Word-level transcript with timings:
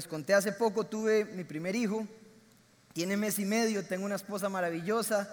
les 0.00 0.08
conté 0.08 0.32
hace 0.32 0.52
poco, 0.52 0.86
tuve 0.86 1.26
mi 1.26 1.44
primer 1.44 1.76
hijo, 1.76 2.06
tiene 2.94 3.18
mes 3.18 3.38
y 3.38 3.44
medio, 3.44 3.84
tengo 3.84 4.06
una 4.06 4.14
esposa 4.14 4.48
maravillosa 4.48 5.30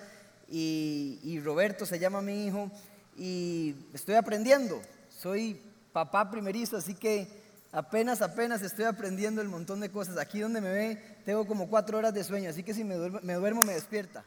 y, 0.49 1.39
Roberto 1.41 1.85
se 1.85 1.99
llama 1.99 2.21
mi 2.21 2.47
hijo 2.47 2.69
y 3.15 3.73
estoy 3.93 4.15
aprendiendo. 4.15 4.81
Soy 5.09 5.61
papá 5.93 6.29
primerizo, 6.29 6.75
así 6.75 6.95
que 6.95 7.29
apenas, 7.71 8.21
apenas 8.21 8.61
estoy 8.61 8.83
aprendiendo 8.83 9.41
el 9.41 9.47
montón 9.47 9.79
de 9.79 9.89
cosas. 9.89 10.17
Aquí 10.17 10.41
donde 10.41 10.59
me 10.59 10.69
ve, 10.69 11.01
tengo 11.23 11.47
como 11.47 11.69
cuatro 11.69 11.97
horas 11.97 12.13
de 12.13 12.25
sueño, 12.25 12.49
así 12.49 12.61
que 12.61 12.73
si 12.73 12.83
me 12.83 12.95
duermo, 12.95 13.63
me, 13.63 13.73
despierta. 13.73 14.25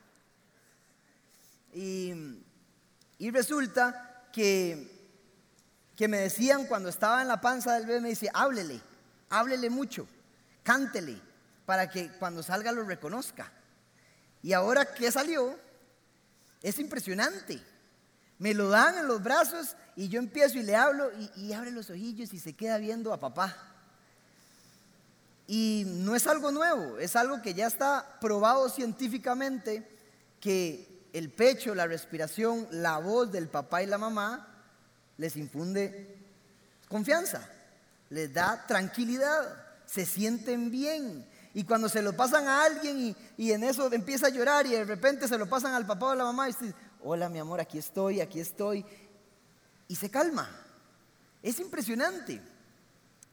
Y, 1.75 2.14
y 3.19 3.30
resulta 3.30 4.25
que, 4.33 4.91
que 5.97 6.09
me 6.09 6.16
decían 6.16 6.64
cuando 6.64 6.88
estaba 6.88 7.20
en 7.20 7.28
la 7.28 7.42
panza 7.42 7.75
del 7.75 7.84
bebé, 7.84 8.00
me 8.00 8.09
dice, 8.09 8.30
háblele, 8.33 8.80
háblele 9.28 9.69
mucho, 9.69 10.09
cántele, 10.62 11.20
para 11.66 11.88
que 11.88 12.10
cuando 12.19 12.42
salga 12.42 12.73
lo 12.73 12.84
reconozca. 12.84 13.52
Y 14.42 14.52
ahora 14.52 14.95
que 14.95 15.12
salió, 15.12 15.59
es 16.62 16.78
impresionante. 16.78 17.62
Me 18.38 18.55
lo 18.55 18.70
dan 18.70 18.98
en 18.98 19.06
los 19.06 19.23
brazos 19.23 19.77
y 19.96 20.09
yo 20.09 20.19
empiezo 20.19 20.59
y 20.59 20.62
le 20.62 20.74
hablo 20.74 21.10
y, 21.36 21.52
abre 21.52 21.70
los 21.70 21.91
ojillos 21.91 22.33
y 22.33 22.41
se 22.41 22.55
queda 22.55 22.78
viendo 22.78 23.12
a 23.12 23.20
papá. 23.20 23.56
Y 25.46 25.84
no 25.86 26.14
es 26.16 26.27
algo 26.27 26.50
nuevo, 26.50 26.98
es 26.98 27.16
algo 27.16 27.42
que 27.42 27.55
ya 27.55 27.66
está 27.66 28.19
probado 28.20 28.69
científicamente 28.69 29.86
que 30.41 31.08
el 31.12 31.30
pecho, 31.30 31.74
la 31.74 31.86
respiración, 31.86 32.66
la 32.70 32.98
voz 32.98 33.30
del 33.30 33.48
papá 33.48 33.83
y 33.83 33.86
la 33.86 33.98
mamá 33.98 34.64
les 35.19 35.36
infunde 35.36 36.16
confianza, 36.88 37.47
les 38.08 38.33
da 38.33 38.64
tranquilidad, 38.66 39.69
se 39.91 40.06
sienten 40.06 40.70
bien. 40.70 41.27
Y 41.52 41.64
cuando 41.64 41.88
se 41.88 42.00
lo 42.00 42.12
pasan 42.16 42.46
a 42.46 42.62
alguien 42.62 43.16
y, 43.36 43.50
en 43.50 43.64
eso 43.64 43.92
empieza 43.92 44.28
a 44.28 44.30
llorar 44.30 44.66
y 44.66 44.70
de 44.70 44.84
repente 44.84 45.27
se 45.27 45.36
lo 45.36 45.48
pasan 45.48 45.74
al 45.74 45.86
papá 45.86 46.06
o 46.06 46.10
a 46.10 46.16
la 46.16 46.24
mamá 46.24 46.48
y 46.48 46.52
dice, 46.52 46.74
hola 47.02 47.28
mi 47.28 47.41
amor, 47.41 47.60
aquí 47.60 47.78
estoy, 47.78 48.20
aquí 48.20 48.38
estoy, 48.38 48.84
y 49.88 49.97
se 49.97 50.08
calma. 50.08 50.48
Es 51.42 51.58
impresionante. 51.58 52.41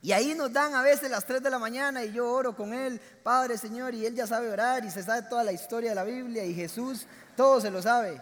Y 0.02 0.11
ahí 0.11 0.33
nos 0.33 0.52
dan 0.52 0.73
a 0.73 0.81
veces 0.81 1.11
las 1.11 1.25
3 1.25 1.44
de 1.44 1.49
la 1.49 1.59
mañana 1.59 2.03
y 2.03 2.14
yo 2.14 2.27
oro 2.31 2.55
con 2.55 2.73
él, 2.73 2.99
Padre 3.23 3.58
Señor, 3.58 3.94
y 3.94 4.05
él 4.05 4.16
ya 4.16 4.25
sabe 4.25 4.49
orar 4.49 4.83
y 4.83 4.89
se 4.89 5.03
sabe 5.03 5.27
toda 5.27 5.44
la 5.44 5.52
historia 5.52 5.89
de 5.89 5.95
la 5.95 6.03
Biblia 6.03 6.44
y 6.44 6.55
Jesús, 6.55 7.05
todo 7.36 7.61
se 7.61 7.69
lo 7.69 7.81
sabe. 7.81 8.19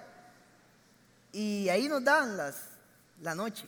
Y 1.32 1.70
ahí 1.70 1.88
nos 1.88 2.04
dan 2.04 2.36
las, 2.36 2.56
la 3.22 3.36
noche. 3.36 3.66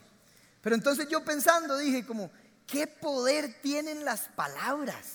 Pero 0.61 0.75
entonces 0.75 1.07
yo 1.07 1.23
pensando 1.23 1.77
dije 1.77 2.05
como, 2.05 2.29
¿qué 2.67 2.85
poder 2.85 3.61
tienen 3.61 4.05
las 4.05 4.27
palabras? 4.35 5.05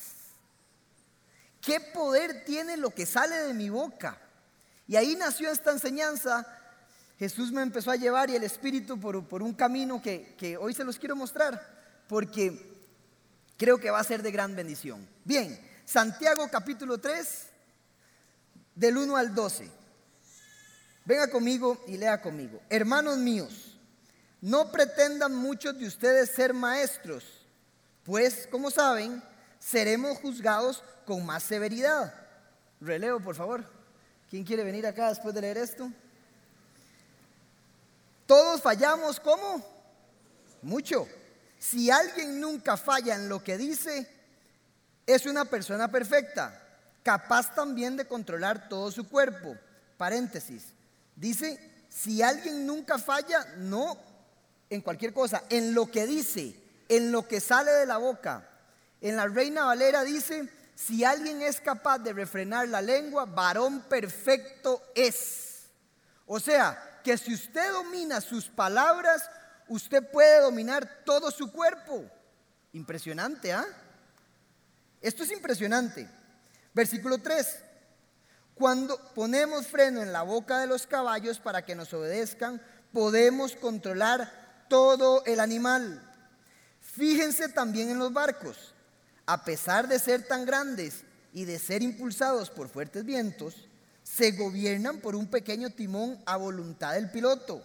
¿Qué 1.61 1.78
poder 1.78 2.44
tiene 2.44 2.77
lo 2.77 2.91
que 2.91 3.06
sale 3.06 3.36
de 3.36 3.55
mi 3.55 3.69
boca? 3.69 4.19
Y 4.89 4.97
ahí 4.97 5.14
nació 5.14 5.50
esta 5.50 5.70
enseñanza. 5.70 6.44
Jesús 7.19 7.53
me 7.53 7.62
empezó 7.62 7.92
a 7.92 7.97
llevar 7.97 8.31
y 8.31 8.34
el 8.34 8.42
Espíritu 8.42 8.98
por, 8.98 9.42
un 9.42 9.55
camino 9.55 10.03
que, 10.03 10.34
que 10.36 10.56
hoy 10.56 10.75
se 10.75 10.83
los 10.83 10.98
quiero 10.98 11.14
mostrar, 11.14 12.05
porque 12.09 12.83
creo 13.56 13.78
que 13.78 13.92
va 13.92 14.00
a 14.00 14.05
ser 14.05 14.22
de 14.22 14.33
gran 14.33 14.56
bendición. 14.56 15.06
Bien, 15.25 15.56
Santiago 15.84 16.48
capítulo 16.50 16.98
3, 16.98 17.47
del 18.75 18.97
1 18.97 19.16
al 19.16 19.34
12. 19.34 19.70
Venga 21.05 21.31
conmigo 21.31 21.84
y 21.87 21.97
lea 21.97 22.20
conmigo. 22.20 22.61
Hermanos 22.69 23.19
míos, 23.19 23.78
no 24.41 24.72
pretendan 24.72 25.34
muchos 25.34 25.78
de 25.78 25.87
ustedes 25.87 26.31
ser 26.31 26.55
maestros, 26.55 27.42
pues, 28.05 28.49
como 28.51 28.71
saben, 28.71 29.23
seremos 29.59 30.19
juzgados 30.19 30.83
con 31.07 31.25
más 31.25 31.43
severidad. 31.43 32.15
Releo, 32.81 33.21
por 33.21 33.35
favor. 33.35 33.65
¿Quién 34.29 34.45
quiere 34.45 34.65
venir 34.65 34.87
acá 34.87 35.09
después 35.09 35.35
de 35.35 35.43
leer 35.43 35.59
esto? 35.59 35.91
Todos 38.27 38.63
fallamos, 38.63 39.21
¿cómo? 39.21 39.65
Mucho. 40.63 41.07
Si 41.59 41.91
alguien 41.91 42.41
nunca 42.41 42.77
falla 42.77 43.15
en 43.15 43.29
lo 43.29 43.45
que 43.45 43.59
dice, 43.59 44.09
es 45.07 45.27
una 45.27 45.45
persona 45.45 45.89
perfecta, 45.89 46.61
capaz 47.03 47.55
también 47.55 47.97
de 47.97 48.07
controlar 48.07 48.69
todo 48.69 48.91
su 48.91 49.09
cuerpo. 49.09 49.57
Paréntesis. 49.97 50.65
Dice, 51.15 51.84
si 51.89 52.23
alguien 52.23 52.67
nunca 52.67 52.99
falla, 52.99 53.45
no 53.59 53.99
en 54.71 54.81
cualquier 54.81 55.13
cosa, 55.13 55.45
en 55.51 55.75
lo 55.75 55.91
que 55.91 56.07
dice, 56.07 56.62
en 56.92 57.10
lo 57.10 57.26
que 57.26 57.41
sale 57.41 57.70
de 57.70 57.86
la 57.86 57.97
boca. 57.97 58.47
En 59.00 59.16
la 59.16 59.26
Reina 59.26 59.64
Valera 59.64 60.04
dice, 60.04 60.47
si 60.75 61.04
alguien 61.04 61.41
es 61.41 61.58
capaz 61.58 61.98
de 62.00 62.12
refrenar 62.12 62.69
la 62.69 62.82
lengua, 62.82 63.25
varón 63.25 63.80
perfecto 63.88 64.82
es. 64.94 65.70
O 66.26 66.38
sea, 66.38 67.00
que 67.03 67.16
si 67.16 67.32
usted 67.32 67.72
domina 67.72 68.20
sus 68.20 68.44
palabras, 68.44 69.30
usted 69.69 70.06
puede 70.10 70.42
dominar 70.42 71.03
todo 71.06 71.30
su 71.30 71.50
cuerpo. 71.50 72.04
Impresionante, 72.75 73.54
¿ah? 73.54 73.64
Esto 75.00 75.22
es 75.22 75.30
impresionante. 75.30 76.06
Versículo 76.74 77.16
3. 77.16 77.56
Cuando 78.54 78.98
ponemos 79.14 79.66
freno 79.66 80.03
en 80.03 80.12
la 80.12 80.24
boca 80.24 80.60
de 80.60 80.66
los 80.66 80.86
caballos 80.86 81.41
para 81.41 81.64
que 81.64 81.74
nos 81.74 81.94
obedezcan, 81.94 82.60
podemos 82.92 83.56
controlar 83.56 84.66
todo 84.69 85.24
el 85.24 85.41
animal. 85.41 86.12
Fíjense 86.92 87.48
también 87.48 87.91
en 87.91 87.98
los 87.98 88.12
barcos 88.12 88.72
a 89.26 89.44
pesar 89.44 89.88
de 89.88 89.98
ser 89.98 90.26
tan 90.26 90.44
grandes 90.44 91.04
y 91.32 91.44
de 91.44 91.58
ser 91.58 91.82
impulsados 91.82 92.50
por 92.50 92.69
fuertes 92.69 93.04
vientos, 93.04 93.69
se 94.03 94.32
gobiernan 94.32 94.98
por 94.98 95.14
un 95.14 95.26
pequeño 95.26 95.70
timón 95.70 96.20
a 96.26 96.36
voluntad 96.36 96.94
del 96.94 97.10
piloto. 97.10 97.62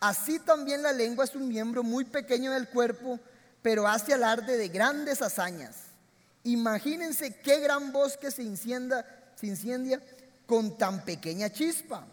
Así 0.00 0.38
también 0.40 0.82
la 0.82 0.92
lengua 0.92 1.24
es 1.24 1.36
un 1.36 1.46
miembro 1.46 1.82
muy 1.82 2.04
pequeño 2.04 2.52
del 2.52 2.68
cuerpo, 2.68 3.20
pero 3.60 3.86
hace 3.86 4.14
alarde 4.14 4.56
de 4.56 4.68
grandes 4.68 5.22
hazañas. 5.22 5.76
Imagínense 6.42 7.36
qué 7.36 7.60
gran 7.60 7.92
bosque 7.92 8.30
se 8.30 8.42
incendia, 8.42 9.06
se 9.36 9.46
incendia 9.46 10.02
con 10.46 10.76
tan 10.76 11.04
pequeña 11.04 11.50
chispa. 11.50 12.04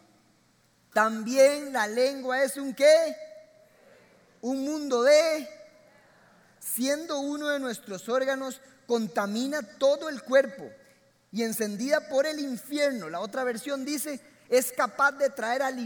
También 0.94 1.74
la 1.74 1.88
lengua 1.88 2.44
es 2.44 2.58
un 2.58 2.76
qué? 2.76 3.16
Un 4.42 4.64
mundo 4.64 5.02
de 5.02 5.48
siendo 6.60 7.20
uno 7.20 7.50
de 7.50 7.60
nuestros 7.60 8.10
órganos, 8.10 8.62
contamina 8.88 9.62
todo 9.62 10.10
el 10.10 10.22
cuerpo 10.24 10.70
y 11.32 11.44
encendida 11.44 12.10
por 12.10 12.26
el 12.26 12.40
infierno, 12.40 13.10
la 13.10 13.20
otra 13.20 13.44
versión 13.44 13.86
dice, 13.86 14.20
es 14.50 14.72
capaz 14.72 15.12
de 15.14 15.30
traer 15.30 15.62
al 15.62 15.78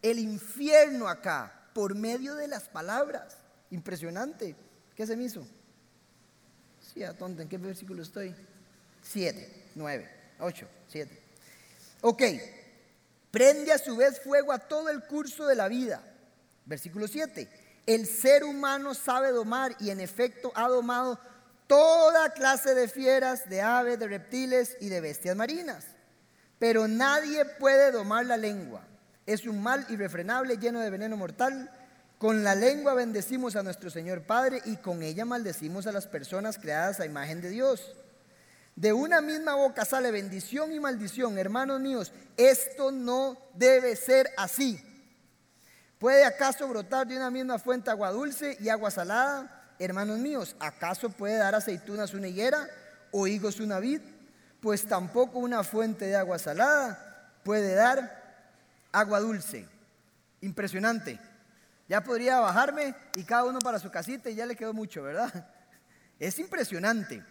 el 0.00 0.18
infierno 0.18 1.08
acá 1.08 1.52
por 1.74 1.94
medio 1.94 2.34
de 2.34 2.48
las 2.48 2.64
palabras. 2.64 3.36
Impresionante. 3.70 4.56
¿Qué 4.94 5.06
se 5.06 5.16
me 5.16 5.24
hizo? 5.24 5.46
Sí, 6.80 7.02
tonta, 7.18 7.42
¿en 7.42 7.48
qué 7.48 7.58
versículo 7.58 8.02
estoy? 8.02 8.34
Siete, 9.02 9.66
nueve, 9.74 10.08
ocho, 10.40 10.66
siete. 10.88 11.20
Ok, 12.00 12.22
prende 13.30 13.72
a 13.72 13.78
su 13.78 13.96
vez 13.96 14.20
fuego 14.20 14.52
a 14.52 14.58
todo 14.58 14.88
el 14.88 15.02
curso 15.02 15.46
de 15.46 15.54
la 15.54 15.68
vida. 15.68 16.02
Versículo 16.64 17.06
7 17.06 17.67
el 17.88 18.06
ser 18.06 18.44
humano 18.44 18.92
sabe 18.92 19.32
domar 19.32 19.74
y 19.80 19.88
en 19.88 20.00
efecto 20.00 20.52
ha 20.54 20.68
domado 20.68 21.18
toda 21.66 22.34
clase 22.34 22.74
de 22.74 22.86
fieras, 22.86 23.48
de 23.48 23.62
aves, 23.62 23.98
de 23.98 24.06
reptiles 24.06 24.76
y 24.78 24.90
de 24.90 25.00
bestias 25.00 25.34
marinas. 25.34 25.86
Pero 26.58 26.86
nadie 26.86 27.46
puede 27.46 27.90
domar 27.90 28.26
la 28.26 28.36
lengua. 28.36 28.82
Es 29.24 29.46
un 29.46 29.62
mal 29.62 29.86
irrefrenable 29.88 30.58
lleno 30.58 30.80
de 30.80 30.90
veneno 30.90 31.16
mortal. 31.16 31.70
Con 32.18 32.44
la 32.44 32.54
lengua 32.54 32.92
bendecimos 32.92 33.56
a 33.56 33.62
nuestro 33.62 33.88
Señor 33.88 34.20
Padre 34.20 34.60
y 34.66 34.76
con 34.76 35.02
ella 35.02 35.24
maldecimos 35.24 35.86
a 35.86 35.92
las 35.92 36.06
personas 36.06 36.58
creadas 36.58 37.00
a 37.00 37.06
imagen 37.06 37.40
de 37.40 37.48
Dios. 37.48 37.96
De 38.76 38.92
una 38.92 39.22
misma 39.22 39.54
boca 39.54 39.86
sale 39.86 40.10
bendición 40.10 40.74
y 40.74 40.78
maldición. 40.78 41.38
Hermanos 41.38 41.80
míos, 41.80 42.12
esto 42.36 42.92
no 42.92 43.38
debe 43.54 43.96
ser 43.96 44.28
así. 44.36 44.78
¿Puede 45.98 46.24
acaso 46.24 46.68
brotar 46.68 47.06
de 47.08 47.16
una 47.16 47.30
misma 47.30 47.58
fuente 47.58 47.90
agua 47.90 48.12
dulce 48.12 48.56
y 48.60 48.68
agua 48.68 48.90
salada? 48.90 49.74
Hermanos 49.80 50.18
míos, 50.18 50.54
¿acaso 50.60 51.10
puede 51.10 51.36
dar 51.36 51.56
aceitunas 51.56 52.14
una 52.14 52.28
higuera 52.28 52.68
o 53.10 53.26
higos 53.26 53.58
una 53.58 53.80
vid? 53.80 54.00
Pues 54.60 54.86
tampoco 54.86 55.40
una 55.40 55.64
fuente 55.64 56.06
de 56.06 56.16
agua 56.16 56.38
salada 56.38 57.32
puede 57.42 57.74
dar 57.74 58.46
agua 58.92 59.18
dulce. 59.18 59.68
Impresionante. 60.40 61.18
Ya 61.88 62.02
podría 62.02 62.38
bajarme 62.40 62.94
y 63.16 63.24
cada 63.24 63.44
uno 63.44 63.58
para 63.58 63.80
su 63.80 63.90
casita 63.90 64.30
y 64.30 64.36
ya 64.36 64.46
le 64.46 64.54
quedó 64.54 64.72
mucho, 64.72 65.02
¿verdad? 65.02 65.32
Es 66.20 66.38
impresionante. 66.40 67.24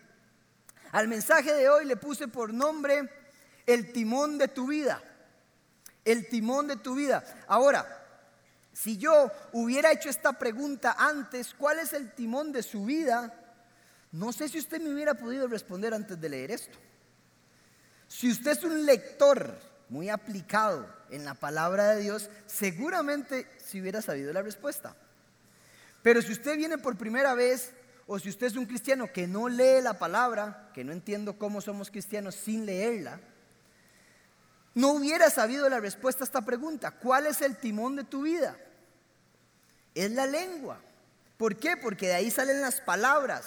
Al 0.93 1.09
mensaje 1.09 1.53
de 1.53 1.67
hoy 1.67 1.83
le 1.83 1.97
puse 1.97 2.29
por 2.29 2.53
nombre 2.53 3.09
el 3.65 3.91
timón 3.91 4.37
de 4.37 4.47
tu 4.47 4.67
vida. 4.67 5.01
El 6.05 6.29
timón 6.29 6.69
de 6.69 6.77
tu 6.77 6.95
vida. 6.95 7.21
Ahora, 7.47 8.06
si 8.77 8.95
yo 8.95 9.31
hubiera 9.53 9.91
hecho 9.91 10.07
esta 10.07 10.33
pregunta 10.33 10.95
antes, 10.99 11.55
¿cuál 11.55 11.79
es 11.79 11.93
el 11.93 12.11
timón 12.11 12.51
de 12.51 12.61
su 12.61 12.85
vida? 12.85 13.33
No 14.11 14.31
sé 14.31 14.47
si 14.47 14.59
usted 14.59 14.79
me 14.79 14.93
hubiera 14.93 15.15
podido 15.15 15.47
responder 15.47 15.95
antes 15.95 16.21
de 16.21 16.29
leer 16.29 16.51
esto. 16.51 16.77
Si 18.07 18.29
usted 18.29 18.51
es 18.51 18.63
un 18.63 18.85
lector 18.85 19.57
muy 19.89 20.09
aplicado 20.09 20.87
en 21.09 21.25
la 21.25 21.33
palabra 21.33 21.95
de 21.95 22.03
Dios, 22.03 22.29
seguramente 22.45 23.49
si 23.57 23.81
hubiera 23.81 23.99
sabido 23.99 24.31
la 24.31 24.43
respuesta. 24.43 24.95
Pero 26.03 26.21
si 26.21 26.33
usted 26.33 26.55
viene 26.55 26.77
por 26.77 26.99
primera 26.99 27.33
vez 27.33 27.73
o 28.05 28.19
si 28.19 28.29
usted 28.29 28.45
es 28.45 28.55
un 28.55 28.67
cristiano 28.67 29.11
que 29.11 29.25
no 29.25 29.49
lee 29.49 29.81
la 29.81 29.97
palabra, 29.97 30.69
que 30.75 30.83
no 30.83 30.91
entiendo 30.91 31.39
cómo 31.39 31.61
somos 31.61 31.89
cristianos 31.89 32.35
sin 32.35 32.67
leerla, 32.67 33.19
no 34.75 34.91
hubiera 34.91 35.31
sabido 35.31 35.67
la 35.67 35.79
respuesta 35.79 36.23
a 36.23 36.25
esta 36.25 36.45
pregunta. 36.45 36.91
¿Cuál 36.91 37.25
es 37.25 37.41
el 37.41 37.57
timón 37.57 37.95
de 37.95 38.03
tu 38.03 38.21
vida? 38.21 38.55
Es 40.03 40.11
la 40.11 40.25
lengua. 40.25 40.79
¿Por 41.37 41.57
qué? 41.57 41.77
Porque 41.77 42.07
de 42.07 42.15
ahí 42.15 42.31
salen 42.31 42.61
las 42.61 42.81
palabras. 42.81 43.45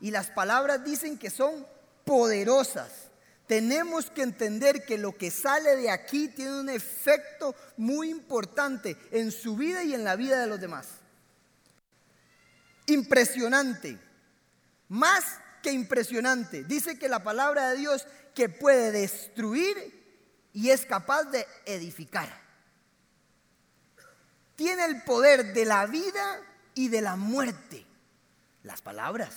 Y 0.00 0.10
las 0.10 0.30
palabras 0.30 0.84
dicen 0.84 1.18
que 1.18 1.30
son 1.30 1.66
poderosas 2.04 3.10
tenemos 3.50 4.10
que 4.10 4.22
entender 4.22 4.84
que 4.84 4.96
lo 4.96 5.18
que 5.18 5.32
sale 5.32 5.74
de 5.74 5.90
aquí 5.90 6.28
tiene 6.28 6.60
un 6.60 6.68
efecto 6.68 7.52
muy 7.76 8.08
importante 8.08 8.96
en 9.10 9.32
su 9.32 9.56
vida 9.56 9.82
y 9.82 9.92
en 9.92 10.04
la 10.04 10.14
vida 10.14 10.40
de 10.40 10.46
los 10.46 10.60
demás. 10.60 10.86
Impresionante, 12.86 13.98
más 14.88 15.24
que 15.64 15.72
impresionante. 15.72 16.62
Dice 16.62 16.96
que 16.96 17.08
la 17.08 17.24
palabra 17.24 17.70
de 17.70 17.78
Dios 17.78 18.06
que 18.36 18.48
puede 18.48 18.92
destruir 18.92 19.74
y 20.52 20.70
es 20.70 20.86
capaz 20.86 21.24
de 21.24 21.44
edificar. 21.66 22.39
Tiene 24.60 24.84
el 24.84 25.00
poder 25.04 25.54
de 25.54 25.64
la 25.64 25.86
vida 25.86 26.38
y 26.74 26.88
de 26.88 27.00
la 27.00 27.16
muerte. 27.16 27.86
Las 28.62 28.82
palabras. 28.82 29.34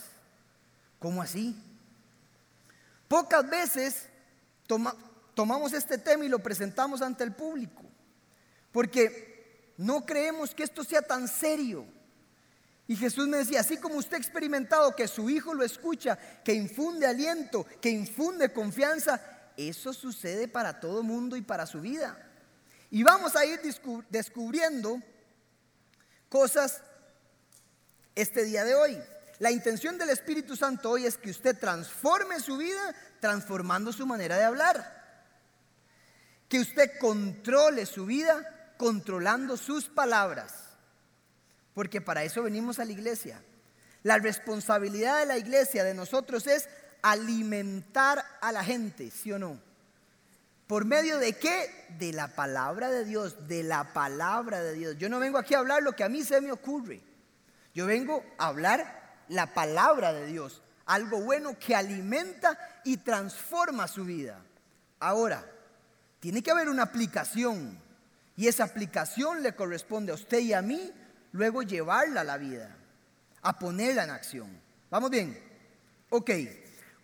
¿Cómo 0.99 1.21
así? 1.21 1.55
Pocas 3.07 3.49
veces 3.49 4.09
tomamos 5.33 5.71
este 5.71 5.97
tema 5.97 6.25
y 6.25 6.27
lo 6.27 6.39
presentamos 6.39 7.01
ante 7.01 7.23
el 7.23 7.31
público, 7.31 7.83
porque 8.73 9.71
no 9.77 10.05
creemos 10.05 10.53
que 10.53 10.63
esto 10.63 10.83
sea 10.83 11.01
tan 11.01 11.29
serio. 11.29 11.85
Y 12.85 12.97
Jesús 12.97 13.25
me 13.25 13.37
decía, 13.37 13.61
así 13.61 13.77
como 13.77 13.95
usted 13.95 14.17
ha 14.17 14.19
experimentado 14.19 14.93
que 14.93 15.07
su 15.07 15.29
hijo 15.29 15.53
lo 15.53 15.63
escucha, 15.63 16.17
que 16.43 16.53
infunde 16.53 17.07
aliento, 17.07 17.65
que 17.79 17.89
infunde 17.89 18.51
confianza, 18.51 19.21
eso 19.55 19.93
sucede 19.93 20.49
para 20.49 20.81
todo 20.81 21.01
mundo 21.01 21.37
y 21.37 21.41
para 21.41 21.65
su 21.65 21.79
vida. 21.79 22.29
Y 22.91 23.03
vamos 23.03 23.37
a 23.37 23.45
ir 23.45 23.61
descubriendo 24.09 25.01
cosas 26.33 26.81
este 28.15 28.43
día 28.43 28.65
de 28.65 28.73
hoy. 28.73 28.99
La 29.37 29.51
intención 29.51 29.99
del 29.99 30.09
Espíritu 30.09 30.55
Santo 30.55 30.89
hoy 30.89 31.05
es 31.05 31.15
que 31.15 31.29
usted 31.29 31.55
transforme 31.59 32.39
su 32.39 32.57
vida 32.57 32.95
transformando 33.19 33.93
su 33.93 34.07
manera 34.07 34.35
de 34.35 34.43
hablar. 34.43 35.27
Que 36.49 36.59
usted 36.59 36.97
controle 36.99 37.85
su 37.85 38.07
vida 38.07 38.73
controlando 38.77 39.57
sus 39.57 39.85
palabras. 39.85 40.55
Porque 41.75 42.01
para 42.01 42.23
eso 42.23 42.41
venimos 42.41 42.79
a 42.79 42.85
la 42.85 42.93
iglesia. 42.93 43.39
La 44.01 44.17
responsabilidad 44.17 45.19
de 45.19 45.27
la 45.27 45.37
iglesia, 45.37 45.83
de 45.83 45.93
nosotros, 45.93 46.47
es 46.47 46.67
alimentar 47.03 48.25
a 48.41 48.51
la 48.51 48.63
gente, 48.63 49.11
¿sí 49.11 49.31
o 49.31 49.37
no? 49.37 49.61
¿Por 50.73 50.85
medio 50.85 51.19
de 51.19 51.33
qué? 51.33 51.85
De 51.99 52.11
la 52.13 52.29
palabra 52.29 52.89
de 52.89 53.05
Dios, 53.05 53.47
de 53.47 53.61
la 53.61 53.93
palabra 53.93 54.63
de 54.63 54.73
Dios. 54.73 54.97
Yo 54.97 55.07
no 55.07 55.19
vengo 55.19 55.37
aquí 55.37 55.53
a 55.53 55.59
hablar 55.59 55.83
lo 55.83 55.95
que 55.95 56.03
a 56.03 56.09
mí 56.09 56.23
se 56.23 56.41
me 56.41 56.51
ocurre. 56.51 56.99
Yo 57.75 57.85
vengo 57.85 58.25
a 58.39 58.47
hablar 58.47 59.21
la 59.27 59.53
palabra 59.53 60.11
de 60.13 60.25
Dios, 60.25 60.63
algo 60.87 61.21
bueno 61.21 61.59
que 61.59 61.75
alimenta 61.75 62.57
y 62.83 62.97
transforma 62.97 63.87
su 63.87 64.03
vida. 64.03 64.43
Ahora, 64.99 65.45
tiene 66.19 66.41
que 66.41 66.49
haber 66.49 66.69
una 66.69 66.81
aplicación 66.81 67.79
y 68.35 68.47
esa 68.47 68.63
aplicación 68.63 69.43
le 69.43 69.53
corresponde 69.53 70.11
a 70.11 70.15
usted 70.15 70.39
y 70.39 70.53
a 70.53 70.63
mí 70.63 70.91
luego 71.33 71.61
llevarla 71.61 72.21
a 72.21 72.23
la 72.23 72.37
vida, 72.37 72.75
a 73.43 73.59
ponerla 73.59 74.05
en 74.05 74.09
acción. 74.09 74.59
¿Vamos 74.89 75.11
bien? 75.11 75.39
Ok, 76.09 76.31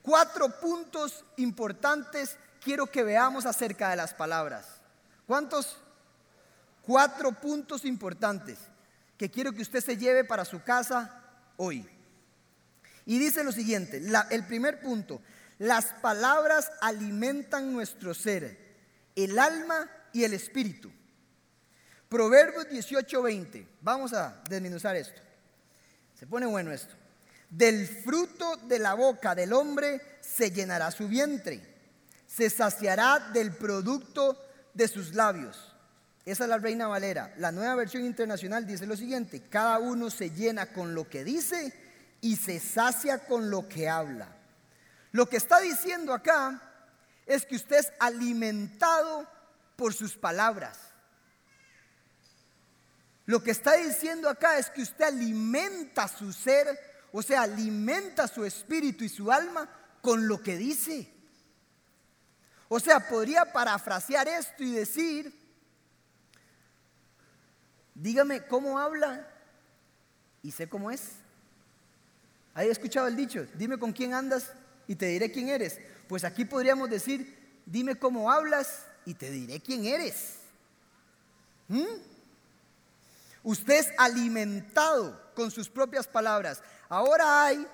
cuatro 0.02 0.60
puntos 0.60 1.24
importantes 1.38 2.36
quiero 2.64 2.88
que 2.88 3.04
veamos 3.04 3.46
acerca 3.46 3.90
de 3.90 3.96
las 3.96 4.14
palabras. 4.14 4.66
¿Cuántos? 5.26 5.78
Cuatro 6.82 7.32
puntos 7.32 7.86
importantes 7.86 8.58
que 9.18 9.30
quiero 9.30 9.52
que 9.52 9.62
usted 9.62 9.82
se 9.82 9.98
lleve 9.98 10.24
para 10.24 10.46
su 10.46 10.64
casa 10.64 11.24
hoy. 11.58 11.88
Y 13.06 13.20
dice 13.20 13.44
lo 13.44 13.52
siguiente, 13.52 14.02
el 14.30 14.46
primer 14.46 14.80
punto, 14.80 15.22
las 15.58 15.86
palabras 16.02 16.72
alimentan 16.82 17.74
nuestro 17.74 18.14
ser, 18.14 18.58
el 19.16 19.38
alma 19.38 19.90
y 20.14 20.24
el 20.24 20.34
espíritu. 20.34 20.92
Proverbios 22.08 22.68
18:20, 22.70 23.68
vamos 23.82 24.14
a 24.14 24.42
desmenuzar 24.50 24.96
esto. 24.96 25.22
Se 26.18 26.26
pone 26.26 26.46
bueno 26.46 26.72
esto. 26.72 26.96
Del 27.50 27.88
fruto 27.88 28.58
de 28.58 28.80
la 28.80 28.94
boca 28.94 29.36
del 29.36 29.54
hombre 29.54 30.02
se 30.22 30.52
llenará 30.52 30.92
su 30.92 31.08
vientre, 31.08 31.62
se 32.30 32.50
saciará 32.50 33.32
del 33.34 33.52
producto 33.52 34.40
de 34.74 34.88
sus 34.88 35.16
labios. 35.16 35.74
Esa 36.26 36.44
es 36.44 36.50
la 36.50 36.60
Reina 36.60 36.88
Valera. 36.88 37.34
La 37.38 37.52
nueva 37.52 37.74
versión 37.74 38.06
internacional 38.06 38.68
dice 38.68 38.86
lo 38.86 38.96
siguiente, 38.96 39.50
cada 39.50 39.80
uno 39.80 40.12
se 40.12 40.30
llena 40.30 40.68
con 40.68 40.94
lo 40.94 41.10
que 41.10 41.24
dice 41.24 41.74
y 42.22 42.36
se 42.36 42.60
sacia 42.60 43.26
con 43.26 43.50
lo 43.50 43.68
que 43.68 43.90
habla. 43.90 44.28
Lo 45.12 45.28
que 45.28 45.38
está 45.38 45.60
diciendo 45.60 46.14
acá 46.14 46.62
es 47.26 47.48
que 47.48 47.56
usted 47.56 47.78
es 47.78 47.92
alimentado 48.00 49.28
por 49.76 49.96
sus 49.96 50.16
palabras. 50.16 50.78
Lo 53.26 53.42
que 53.42 53.52
está 53.52 53.74
diciendo 53.74 54.30
acá 54.30 54.60
es 54.60 54.70
que 54.70 54.84
usted 54.84 55.06
alimenta 55.06 56.08
su 56.08 56.32
ser, 56.32 56.80
o 57.12 57.24
sea, 57.24 57.42
alimenta 57.42 58.28
su 58.28 58.46
espíritu 58.46 59.04
y 59.04 59.10
su 59.10 59.32
alma 59.32 59.68
con 60.02 60.28
lo 60.28 60.44
que 60.44 60.58
dice. 60.58 61.19
O 62.70 62.80
sea, 62.80 63.00
podría 63.10 63.52
parafrasear 63.52 64.28
esto 64.28 64.64
y 64.64 64.72
decir, 64.72 65.34
dígame 67.96 68.46
cómo 68.46 68.78
habla 68.78 69.28
y 70.44 70.52
sé 70.52 70.70
cómo 70.70 70.92
es. 70.92 71.14
¿Hay 72.54 72.70
escuchado 72.70 73.08
el 73.08 73.16
dicho? 73.16 73.46
Dime 73.56 73.80
con 73.80 73.92
quién 73.92 74.14
andas 74.14 74.54
y 74.88 74.96
te 74.96 75.08
diré 75.08 75.32
quién 75.32 75.50
eres. 75.50 75.80
Pues 76.08 76.24
aquí 76.24 76.46
podríamos 76.46 76.90
decir, 76.92 77.62
dime 77.66 77.98
cómo 77.98 78.32
hablas 78.32 78.86
y 79.04 79.16
te 79.16 79.32
diré 79.32 79.60
quién 79.60 79.86
eres. 79.86 80.36
¿Mm? 81.68 81.84
Usted 83.44 83.80
es 83.80 83.88
alimentado 83.98 85.20
con 85.34 85.50
sus 85.50 85.70
propias 85.70 86.08
palabras. 86.08 86.62
Ahora 86.88 87.46
hay 87.46 87.66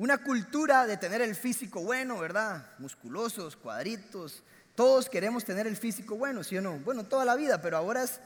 una 0.00 0.16
cultura 0.16 0.86
de 0.86 0.96
tener 0.96 1.20
el 1.20 1.36
físico 1.36 1.82
bueno, 1.82 2.18
¿verdad? 2.18 2.66
Musculosos, 2.78 3.54
cuadritos. 3.54 4.42
Todos 4.74 5.10
queremos 5.10 5.44
tener 5.44 5.66
el 5.66 5.76
físico 5.76 6.16
bueno, 6.16 6.42
¿sí 6.42 6.56
o 6.56 6.62
no? 6.62 6.78
Bueno, 6.78 7.04
toda 7.04 7.26
la 7.26 7.36
vida, 7.36 7.60
pero 7.60 7.76
ahora 7.76 8.04
es, 8.04 8.18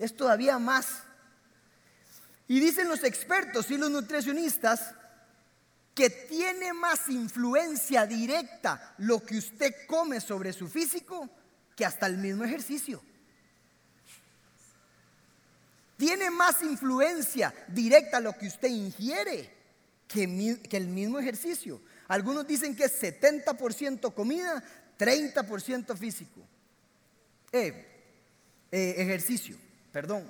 es 0.00 0.16
todavía 0.16 0.58
más 0.58 1.04
y 2.48 2.58
dicen 2.58 2.88
los 2.88 3.04
expertos 3.04 3.70
y 3.70 3.76
los 3.76 3.92
nutricionistas 3.92 4.92
que 5.94 6.10
tiene 6.10 6.72
más 6.72 7.08
influencia 7.08 8.06
directa 8.06 8.96
lo 8.98 9.24
que 9.24 9.38
usted 9.38 9.72
come 9.86 10.20
sobre 10.20 10.52
su 10.52 10.66
físico 10.66 11.30
que 11.76 11.86
hasta 11.86 12.06
el 12.06 12.18
mismo 12.18 12.42
ejercicio. 12.42 13.00
Tiene 15.96 16.28
más 16.30 16.60
influencia 16.62 17.54
directa 17.68 18.18
lo 18.18 18.32
que 18.32 18.48
usted 18.48 18.68
ingiere 18.68 19.59
que, 20.12 20.76
el 20.76 20.88
mismo 20.88 21.18
ejercicio. 21.18 21.80
Algunos 22.08 22.46
dicen 22.46 22.74
que 22.74 22.84
es 22.84 23.02
70% 23.02 24.12
comida, 24.12 24.62
30% 24.98 25.96
físico. 25.96 26.40
Eh, 27.52 27.86
eh, 28.72 28.94
ejercicio, 28.98 29.56
perdón. 29.92 30.26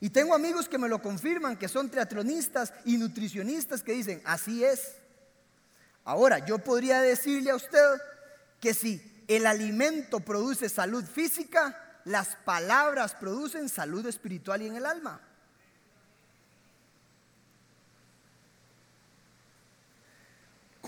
Y 0.00 0.10
tengo 0.10 0.34
amigos 0.34 0.68
que 0.68 0.78
me 0.78 0.88
lo 0.88 1.02
confirman, 1.02 1.56
que 1.56 1.68
son 1.68 1.90
triatlonistas 1.90 2.72
y 2.84 2.96
nutricionistas 2.96 3.82
que 3.82 3.92
dicen, 3.92 4.22
así 4.24 4.64
es. 4.64 4.94
Ahora, 6.04 6.44
yo 6.44 6.58
podría 6.58 7.02
decirle 7.02 7.50
a 7.50 7.56
usted 7.56 8.00
que 8.60 8.72
si 8.72 9.24
el 9.26 9.46
alimento 9.46 10.20
produce 10.20 10.68
salud 10.68 11.04
física, 11.04 12.00
las 12.04 12.36
palabras 12.36 13.14
producen 13.14 13.68
salud 13.68 14.06
espiritual 14.06 14.62
y 14.62 14.68
en 14.68 14.76
el 14.76 14.86
alma. 14.86 15.20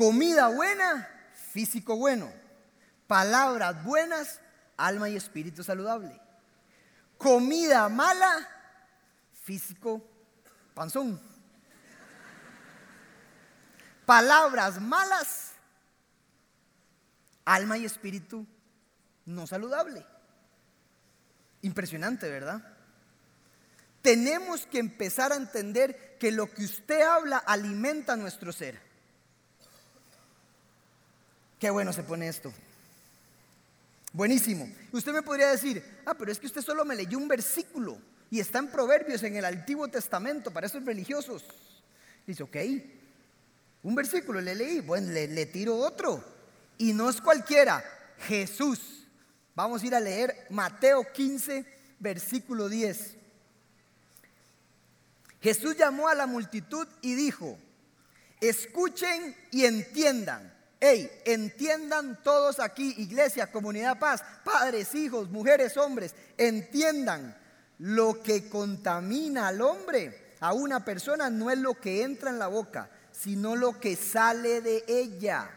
Comida 0.01 0.49
buena, 0.49 1.11
físico 1.53 1.95
bueno. 1.95 2.33
Palabras 3.07 3.85
buenas, 3.85 4.41
alma 4.79 5.11
y 5.11 5.17
espíritu 5.17 5.63
saludable. 5.63 6.19
Comida 7.19 7.87
mala, 7.91 8.49
físico 9.45 10.03
panzón. 10.73 11.21
palabras 14.07 14.81
malas, 14.81 15.53
alma 17.45 17.77
y 17.77 17.85
espíritu 17.85 18.47
no 19.27 19.47
saludable. 19.47 20.07
Impresionante, 21.61 22.31
¿verdad? 22.31 22.75
Tenemos 24.01 24.65
que 24.65 24.79
empezar 24.79 25.31
a 25.33 25.37
entender 25.37 26.17
que 26.19 26.33
lo 26.33 26.51
que 26.51 26.65
usted 26.65 27.03
habla 27.03 27.37
alimenta 27.37 28.17
nuestro 28.17 28.51
ser. 28.51 28.90
Qué 31.61 31.69
bueno 31.69 31.93
se 31.93 32.03
pone 32.03 32.27
esto. 32.27 32.51
Buenísimo. 34.15 34.67
Usted 34.93 35.13
me 35.13 35.23
podría 35.23 35.51
decir, 35.51 35.85
ah, 36.07 36.15
pero 36.15 36.33
es 36.33 36.41
que 36.41 36.47
usted 36.47 36.63
solo 36.63 36.87
me 36.87 36.97
leyó 36.97 37.19
un 37.19 37.29
versículo 37.29 37.99
y 38.31 38.41
está 38.41 38.61
en 38.61 38.69
Proverbios 38.69 39.23
en 39.25 39.37
el 39.37 39.45
Antiguo 39.45 39.87
Testamento 39.87 40.51
para 40.51 40.67
esos 40.67 40.83
religiosos. 40.85 41.45
Dice, 42.27 42.43
ok, 42.43 42.57
un 43.83 43.95
versículo 43.95 44.41
le 44.41 44.55
leí, 44.55 44.81
bueno, 44.81 45.13
le, 45.13 45.29
le 45.29 45.47
tiro 45.47 45.77
otro. 45.77 46.25
Y 46.79 46.95
no 46.95 47.11
es 47.11 47.21
cualquiera, 47.21 47.85
Jesús. 48.21 49.07
Vamos 49.55 49.83
a 49.83 49.87
ir 49.87 49.95
a 49.95 50.01
leer 50.01 50.47
Mateo 50.49 51.13
15, 51.13 51.67
versículo 51.99 52.71
10. 52.71 53.17
Jesús 55.43 55.77
llamó 55.77 56.09
a 56.09 56.15
la 56.15 56.27
multitud 56.27 56.89
y 57.03 57.15
dijo, 57.15 57.59
escuchen 58.41 59.37
y 59.51 59.67
entiendan. 59.67 60.60
Hey, 60.83 61.11
entiendan 61.27 62.23
todos 62.23 62.59
aquí, 62.59 62.95
iglesia, 62.97 63.53
comunidad 63.53 63.99
paz, 63.99 64.25
padres, 64.43 64.95
hijos, 64.95 65.29
mujeres, 65.29 65.77
hombres, 65.77 66.15
entiendan 66.39 67.37
lo 67.79 68.23
que 68.23 68.49
contamina 68.49 69.49
al 69.49 69.61
hombre, 69.61 70.37
a 70.41 70.55
una 70.55 70.83
persona, 70.83 71.29
no 71.29 71.51
es 71.51 71.59
lo 71.59 71.75
que 71.75 72.03
entra 72.03 72.31
en 72.31 72.39
la 72.39 72.47
boca, 72.47 72.89
sino 73.13 73.57
lo 73.57 73.79
que 73.79 73.95
sale 73.95 74.63
de 74.63 74.83
ella. 74.89 75.51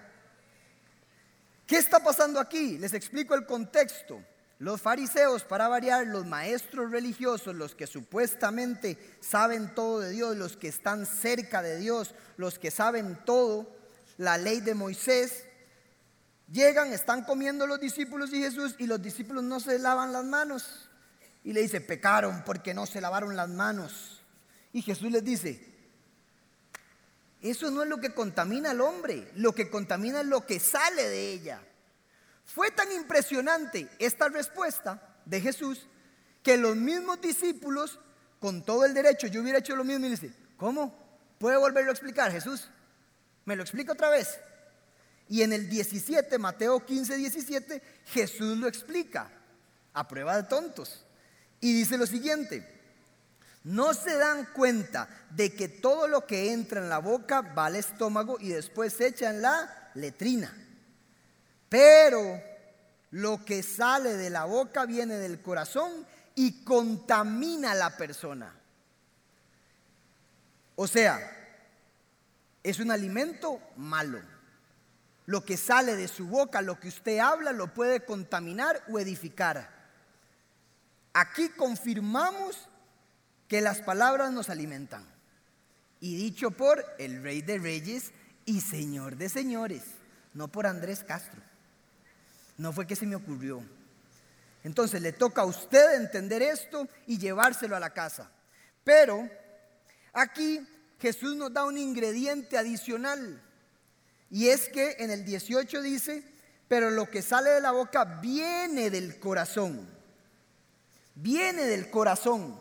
¿Qué 1.65 1.77
está 1.77 2.03
pasando 2.03 2.41
aquí? 2.41 2.77
Les 2.77 2.93
explico 2.93 3.33
el 3.33 3.45
contexto. 3.45 4.21
Los 4.59 4.81
fariseos, 4.81 5.43
para 5.45 5.69
variar, 5.69 6.05
los 6.07 6.25
maestros 6.25 6.91
religiosos, 6.91 7.55
los 7.55 7.75
que 7.75 7.87
supuestamente 7.87 8.97
saben 9.21 9.73
todo 9.73 10.01
de 10.01 10.11
Dios, 10.11 10.35
los 10.35 10.57
que 10.57 10.67
están 10.67 11.05
cerca 11.05 11.61
de 11.61 11.77
Dios, 11.77 12.13
los 12.35 12.59
que 12.59 12.71
saben 12.71 13.17
todo, 13.25 13.82
la 14.17 14.37
ley 14.37 14.61
de 14.61 14.75
Moisés, 14.75 15.45
llegan, 16.51 16.93
están 16.93 17.23
comiendo 17.23 17.67
los 17.67 17.79
discípulos 17.79 18.33
y 18.33 18.41
Jesús 18.41 18.75
y 18.77 18.87
los 18.87 19.01
discípulos 19.01 19.43
no 19.43 19.59
se 19.59 19.79
lavan 19.79 20.13
las 20.13 20.25
manos. 20.25 20.89
Y 21.43 21.53
le 21.53 21.61
dice, 21.61 21.81
pecaron 21.81 22.43
porque 22.45 22.73
no 22.73 22.85
se 22.85 23.01
lavaron 23.01 23.35
las 23.35 23.49
manos. 23.49 24.21
Y 24.71 24.81
Jesús 24.81 25.11
les 25.11 25.23
dice, 25.23 25.73
eso 27.41 27.69
no 27.69 27.83
es 27.83 27.89
lo 27.89 27.99
que 27.99 28.13
contamina 28.13 28.71
al 28.71 28.81
hombre, 28.81 29.29
lo 29.35 29.53
que 29.53 29.69
contamina 29.69 30.21
es 30.21 30.27
lo 30.27 30.45
que 30.45 30.59
sale 30.59 31.09
de 31.09 31.31
ella. 31.31 31.61
Fue 32.45 32.71
tan 32.71 32.91
impresionante 32.91 33.89
esta 33.99 34.29
respuesta 34.29 35.17
de 35.25 35.41
Jesús 35.41 35.87
que 36.41 36.57
los 36.57 36.75
mismos 36.75 37.19
discípulos, 37.21 37.99
con 38.39 38.63
todo 38.63 38.85
el 38.85 38.93
derecho, 38.93 39.27
yo 39.27 39.41
hubiera 39.41 39.59
hecho 39.59 39.75
lo 39.75 39.83
mismo 39.83 40.05
y 40.05 40.09
le 40.09 40.15
dice, 40.17 40.33
¿cómo? 40.57 40.93
¿Puede 41.37 41.57
volverlo 41.57 41.91
a 41.91 41.93
explicar 41.93 42.31
Jesús? 42.31 42.69
¿Me 43.45 43.55
lo 43.55 43.63
explica 43.63 43.93
otra 43.93 44.09
vez? 44.09 44.39
Y 45.29 45.41
en 45.41 45.53
el 45.53 45.69
17, 45.69 46.37
Mateo 46.37 46.85
15, 46.85 47.17
17, 47.17 47.81
Jesús 48.07 48.57
lo 48.57 48.67
explica 48.67 49.29
a 49.93 50.07
prueba 50.07 50.35
de 50.35 50.43
tontos. 50.43 51.05
Y 51.59 51.73
dice 51.73 51.97
lo 51.97 52.05
siguiente, 52.05 52.67
no 53.63 53.93
se 53.93 54.17
dan 54.17 54.49
cuenta 54.53 55.07
de 55.29 55.53
que 55.53 55.69
todo 55.69 56.07
lo 56.07 56.25
que 56.25 56.51
entra 56.51 56.81
en 56.81 56.89
la 56.89 56.99
boca 56.99 57.41
va 57.41 57.67
al 57.67 57.77
estómago 57.77 58.37
y 58.39 58.49
después 58.49 58.93
se 58.93 59.07
echa 59.07 59.29
en 59.29 59.41
la 59.41 59.91
letrina. 59.95 60.53
Pero 61.69 62.41
lo 63.11 63.45
que 63.45 63.63
sale 63.63 64.15
de 64.15 64.29
la 64.29 64.45
boca 64.45 64.85
viene 64.85 65.15
del 65.15 65.41
corazón 65.41 66.05
y 66.35 66.63
contamina 66.63 67.71
a 67.71 67.75
la 67.75 67.95
persona. 67.95 68.53
O 70.75 70.87
sea, 70.87 71.42
es 72.63 72.79
un 72.79 72.91
alimento 72.91 73.61
malo. 73.75 74.21
Lo 75.25 75.45
que 75.45 75.57
sale 75.57 75.95
de 75.95 76.07
su 76.07 76.27
boca, 76.27 76.61
lo 76.61 76.79
que 76.79 76.87
usted 76.87 77.19
habla, 77.19 77.51
lo 77.51 77.73
puede 77.73 78.03
contaminar 78.05 78.83
o 78.89 78.99
edificar. 78.99 79.69
Aquí 81.13 81.49
confirmamos 81.49 82.67
que 83.47 83.61
las 83.61 83.81
palabras 83.81 84.31
nos 84.31 84.49
alimentan. 84.49 85.05
Y 85.99 86.15
dicho 86.15 86.51
por 86.51 86.83
el 86.99 87.21
Rey 87.23 87.41
de 87.41 87.59
Reyes 87.59 88.11
y 88.45 88.61
Señor 88.61 89.15
de 89.15 89.29
Señores, 89.29 89.83
no 90.33 90.49
por 90.49 90.65
Andrés 90.67 91.03
Castro. 91.03 91.41
No 92.57 92.73
fue 92.73 92.87
que 92.87 92.95
se 92.95 93.05
me 93.05 93.15
ocurrió. 93.15 93.63
Entonces 94.63 95.01
le 95.01 95.13
toca 95.13 95.41
a 95.41 95.45
usted 95.45 95.95
entender 95.95 96.41
esto 96.41 96.87
y 97.05 97.17
llevárselo 97.17 97.75
a 97.75 97.79
la 97.79 97.91
casa. 97.91 98.29
Pero 98.83 99.29
aquí 100.13 100.65
Jesús 101.03 101.35
nos 101.35 101.51
da 101.51 101.65
un 101.65 101.77
ingrediente 101.77 102.57
adicional. 102.57 103.41
Y 104.29 104.47
es 104.47 104.69
que 104.69 104.95
en 104.99 105.11
el 105.11 105.25
18 105.25 105.81
dice, 105.81 106.23
pero 106.69 106.91
lo 106.91 107.09
que 107.09 107.21
sale 107.21 107.49
de 107.49 107.59
la 107.59 107.71
boca 107.71 108.05
viene 108.21 108.89
del 108.89 109.19
corazón. 109.19 109.85
Viene 111.13 111.65
del 111.65 111.89
corazón 111.89 112.57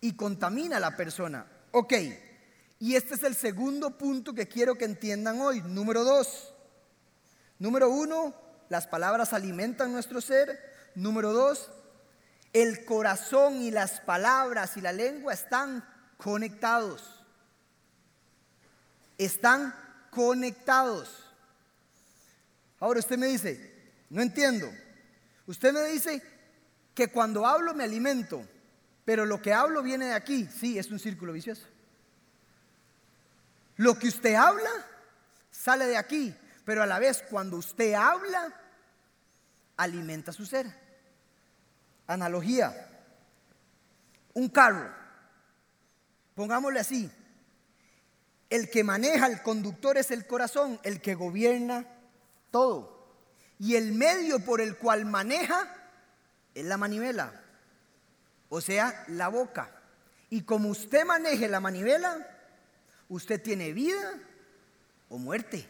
y 0.00 0.16
contamina 0.16 0.78
a 0.78 0.80
la 0.80 0.96
persona. 0.96 1.46
Ok, 1.72 1.92
y 2.78 2.94
este 2.94 3.16
es 3.16 3.22
el 3.22 3.34
segundo 3.34 3.98
punto 3.98 4.32
que 4.32 4.48
quiero 4.48 4.78
que 4.78 4.86
entiendan 4.86 5.42
hoy. 5.42 5.60
Número 5.60 6.04
dos. 6.04 6.54
Número 7.58 7.90
uno, 7.90 8.34
las 8.70 8.86
palabras 8.86 9.34
alimentan 9.34 9.92
nuestro 9.92 10.22
ser. 10.22 10.58
Número 10.94 11.34
dos, 11.34 11.70
el 12.54 12.86
corazón 12.86 13.60
y 13.60 13.70
las 13.70 14.00
palabras 14.00 14.78
y 14.78 14.80
la 14.80 14.92
lengua 14.92 15.34
están 15.34 15.86
conectados 16.16 17.13
están 19.18 19.74
conectados. 20.10 21.24
Ahora 22.80 23.00
usted 23.00 23.18
me 23.18 23.26
dice, 23.26 23.72
no 24.10 24.22
entiendo. 24.22 24.70
Usted 25.46 25.72
me 25.72 25.82
dice 25.84 26.22
que 26.94 27.08
cuando 27.08 27.46
hablo 27.46 27.74
me 27.74 27.84
alimento, 27.84 28.46
pero 29.04 29.26
lo 29.26 29.42
que 29.42 29.52
hablo 29.52 29.82
viene 29.82 30.06
de 30.06 30.14
aquí. 30.14 30.46
Sí, 30.46 30.78
es 30.78 30.90
un 30.90 30.98
círculo 30.98 31.32
vicioso. 31.32 31.66
Lo 33.76 33.98
que 33.98 34.08
usted 34.08 34.34
habla 34.34 34.70
sale 35.50 35.86
de 35.86 35.96
aquí, 35.96 36.34
pero 36.64 36.82
a 36.82 36.86
la 36.86 36.98
vez 36.98 37.24
cuando 37.28 37.56
usted 37.56 37.94
habla, 37.94 38.54
alimenta 39.76 40.32
su 40.32 40.46
ser. 40.46 40.66
Analogía. 42.06 42.90
Un 44.32 44.48
carro. 44.48 44.92
Pongámosle 46.34 46.80
así. 46.80 47.10
El 48.50 48.70
que 48.70 48.84
maneja, 48.84 49.26
el 49.26 49.42
conductor 49.42 49.96
es 49.96 50.10
el 50.10 50.26
corazón, 50.26 50.78
el 50.82 51.00
que 51.00 51.14
gobierna 51.14 51.86
todo. 52.50 52.94
Y 53.58 53.76
el 53.76 53.92
medio 53.92 54.40
por 54.40 54.60
el 54.60 54.76
cual 54.76 55.04
maneja 55.04 55.68
es 56.54 56.64
la 56.64 56.76
manivela, 56.76 57.32
o 58.48 58.60
sea, 58.60 59.04
la 59.08 59.28
boca. 59.28 59.70
Y 60.30 60.42
como 60.42 60.68
usted 60.68 61.04
maneje 61.04 61.48
la 61.48 61.60
manivela, 61.60 62.26
usted 63.08 63.40
tiene 63.42 63.72
vida 63.72 64.14
o 65.08 65.18
muerte. 65.18 65.66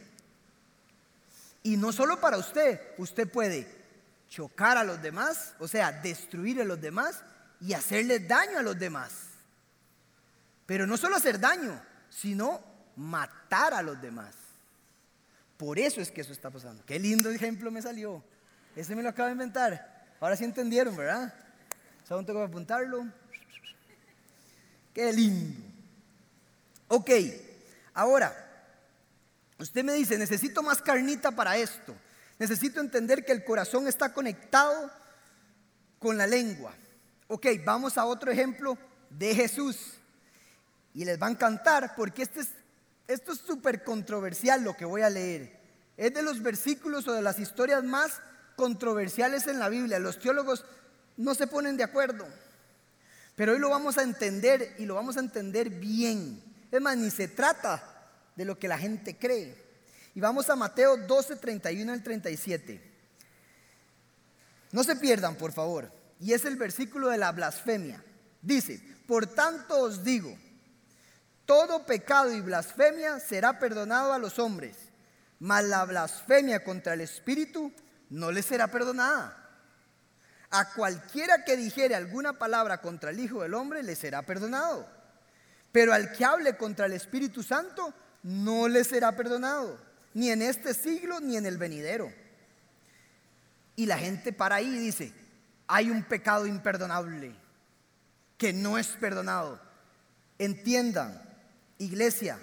Y 1.62 1.76
no 1.76 1.92
solo 1.92 2.20
para 2.20 2.36
usted, 2.36 2.80
usted 2.98 3.28
puede 3.30 3.66
chocar 4.28 4.76
a 4.76 4.84
los 4.84 5.00
demás, 5.00 5.54
o 5.58 5.68
sea, 5.68 5.92
destruir 5.92 6.60
a 6.60 6.64
los 6.64 6.80
demás 6.80 7.22
y 7.60 7.72
hacerles 7.72 8.26
daño 8.28 8.58
a 8.58 8.62
los 8.62 8.78
demás. 8.78 9.12
Pero 10.66 10.86
no 10.86 10.96
solo 10.96 11.16
hacer 11.16 11.38
daño, 11.40 11.80
sino 12.20 12.62
matar 12.96 13.74
a 13.74 13.82
los 13.82 14.00
demás. 14.00 14.34
Por 15.56 15.78
eso 15.78 16.00
es 16.00 16.10
que 16.10 16.20
eso 16.20 16.32
está 16.32 16.50
pasando. 16.50 16.84
Qué 16.86 16.98
lindo 16.98 17.30
ejemplo 17.30 17.70
me 17.70 17.82
salió. 17.82 18.22
Ese 18.76 18.94
me 18.94 19.02
lo 19.02 19.08
acabo 19.08 19.26
de 19.26 19.32
inventar. 19.32 20.14
Ahora 20.20 20.36
sí 20.36 20.44
entendieron, 20.44 20.96
¿verdad? 20.96 21.32
Solo 22.06 22.24
tengo 22.24 22.40
que 22.40 22.46
apuntarlo. 22.46 23.06
Qué 24.92 25.12
lindo. 25.12 25.60
Ok, 26.88 27.10
ahora, 27.94 28.32
usted 29.58 29.82
me 29.82 29.94
dice, 29.94 30.18
necesito 30.18 30.62
más 30.62 30.80
carnita 30.80 31.32
para 31.32 31.56
esto. 31.56 31.94
Necesito 32.38 32.80
entender 32.80 33.24
que 33.24 33.32
el 33.32 33.44
corazón 33.44 33.88
está 33.88 34.12
conectado 34.12 34.90
con 35.98 36.16
la 36.16 36.26
lengua. 36.26 36.74
Ok, 37.26 37.46
vamos 37.64 37.96
a 37.98 38.04
otro 38.04 38.30
ejemplo 38.30 38.78
de 39.10 39.34
Jesús 39.34 39.98
y 40.94 41.04
les 41.04 41.20
va 41.20 41.26
a 41.26 41.30
encantar 41.30 41.94
porque 41.96 42.22
este 42.22 42.40
es, 42.40 42.50
esto 43.08 43.32
es 43.32 43.40
súper 43.40 43.82
controversial 43.82 44.62
lo 44.62 44.76
que 44.76 44.84
voy 44.84 45.02
a 45.02 45.10
leer. 45.10 45.60
Es 45.96 46.14
de 46.14 46.22
los 46.22 46.42
versículos 46.42 47.06
o 47.08 47.12
de 47.12 47.22
las 47.22 47.38
historias 47.38 47.84
más 47.84 48.20
controversiales 48.56 49.46
en 49.48 49.58
la 49.58 49.68
Biblia. 49.68 49.98
Los 49.98 50.18
teólogos 50.18 50.64
no 51.16 51.34
se 51.34 51.46
ponen 51.46 51.76
de 51.76 51.84
acuerdo. 51.84 52.26
Pero 53.36 53.52
hoy 53.52 53.58
lo 53.58 53.70
vamos 53.70 53.98
a 53.98 54.02
entender 54.02 54.76
y 54.78 54.86
lo 54.86 54.94
vamos 54.94 55.16
a 55.16 55.20
entender 55.20 55.68
bien. 55.68 56.42
Es 56.70 56.80
más, 56.80 56.96
ni 56.96 57.10
se 57.10 57.28
trata 57.28 57.82
de 58.36 58.44
lo 58.44 58.58
que 58.58 58.68
la 58.68 58.78
gente 58.78 59.16
cree. 59.16 59.62
Y 60.14 60.20
vamos 60.20 60.48
a 60.48 60.56
Mateo 60.56 60.96
12, 60.96 61.36
31 61.36 61.92
al 61.92 62.02
37. 62.02 62.92
No 64.70 64.84
se 64.84 64.96
pierdan, 64.96 65.34
por 65.36 65.52
favor. 65.52 65.90
Y 66.20 66.32
es 66.32 66.44
el 66.44 66.56
versículo 66.56 67.08
de 67.08 67.18
la 67.18 67.32
blasfemia. 67.32 68.02
Dice, 68.40 68.80
por 69.06 69.26
tanto 69.26 69.78
os 69.80 70.04
digo, 70.04 70.36
todo 71.46 71.84
pecado 71.84 72.32
y 72.32 72.40
blasfemia 72.40 73.20
será 73.20 73.58
perdonado 73.58 74.12
a 74.12 74.18
los 74.18 74.38
hombres, 74.38 74.76
mas 75.38 75.64
la 75.64 75.84
blasfemia 75.84 76.64
contra 76.64 76.94
el 76.94 77.02
Espíritu 77.02 77.72
no 78.10 78.32
le 78.32 78.42
será 78.42 78.68
perdonada. 78.68 79.40
A 80.50 80.72
cualquiera 80.72 81.44
que 81.44 81.56
dijere 81.56 81.94
alguna 81.94 82.34
palabra 82.34 82.80
contra 82.80 83.10
el 83.10 83.18
Hijo 83.18 83.42
del 83.42 83.54
Hombre 83.54 83.82
le 83.82 83.96
será 83.96 84.22
perdonado. 84.22 84.88
Pero 85.72 85.92
al 85.92 86.12
que 86.12 86.24
hable 86.24 86.56
contra 86.56 86.86
el 86.86 86.92
Espíritu 86.92 87.42
Santo 87.42 87.92
no 88.22 88.68
le 88.68 88.84
será 88.84 89.16
perdonado, 89.16 89.78
ni 90.14 90.30
en 90.30 90.42
este 90.42 90.72
siglo 90.72 91.20
ni 91.20 91.36
en 91.36 91.46
el 91.46 91.58
venidero. 91.58 92.12
Y 93.76 93.86
la 93.86 93.98
gente 93.98 94.32
para 94.32 94.56
ahí 94.56 94.70
dice, 94.78 95.12
hay 95.66 95.90
un 95.90 96.04
pecado 96.04 96.46
imperdonable 96.46 97.34
que 98.38 98.52
no 98.52 98.78
es 98.78 98.88
perdonado. 98.88 99.60
Entiendan, 100.38 101.20
iglesia, 101.84 102.38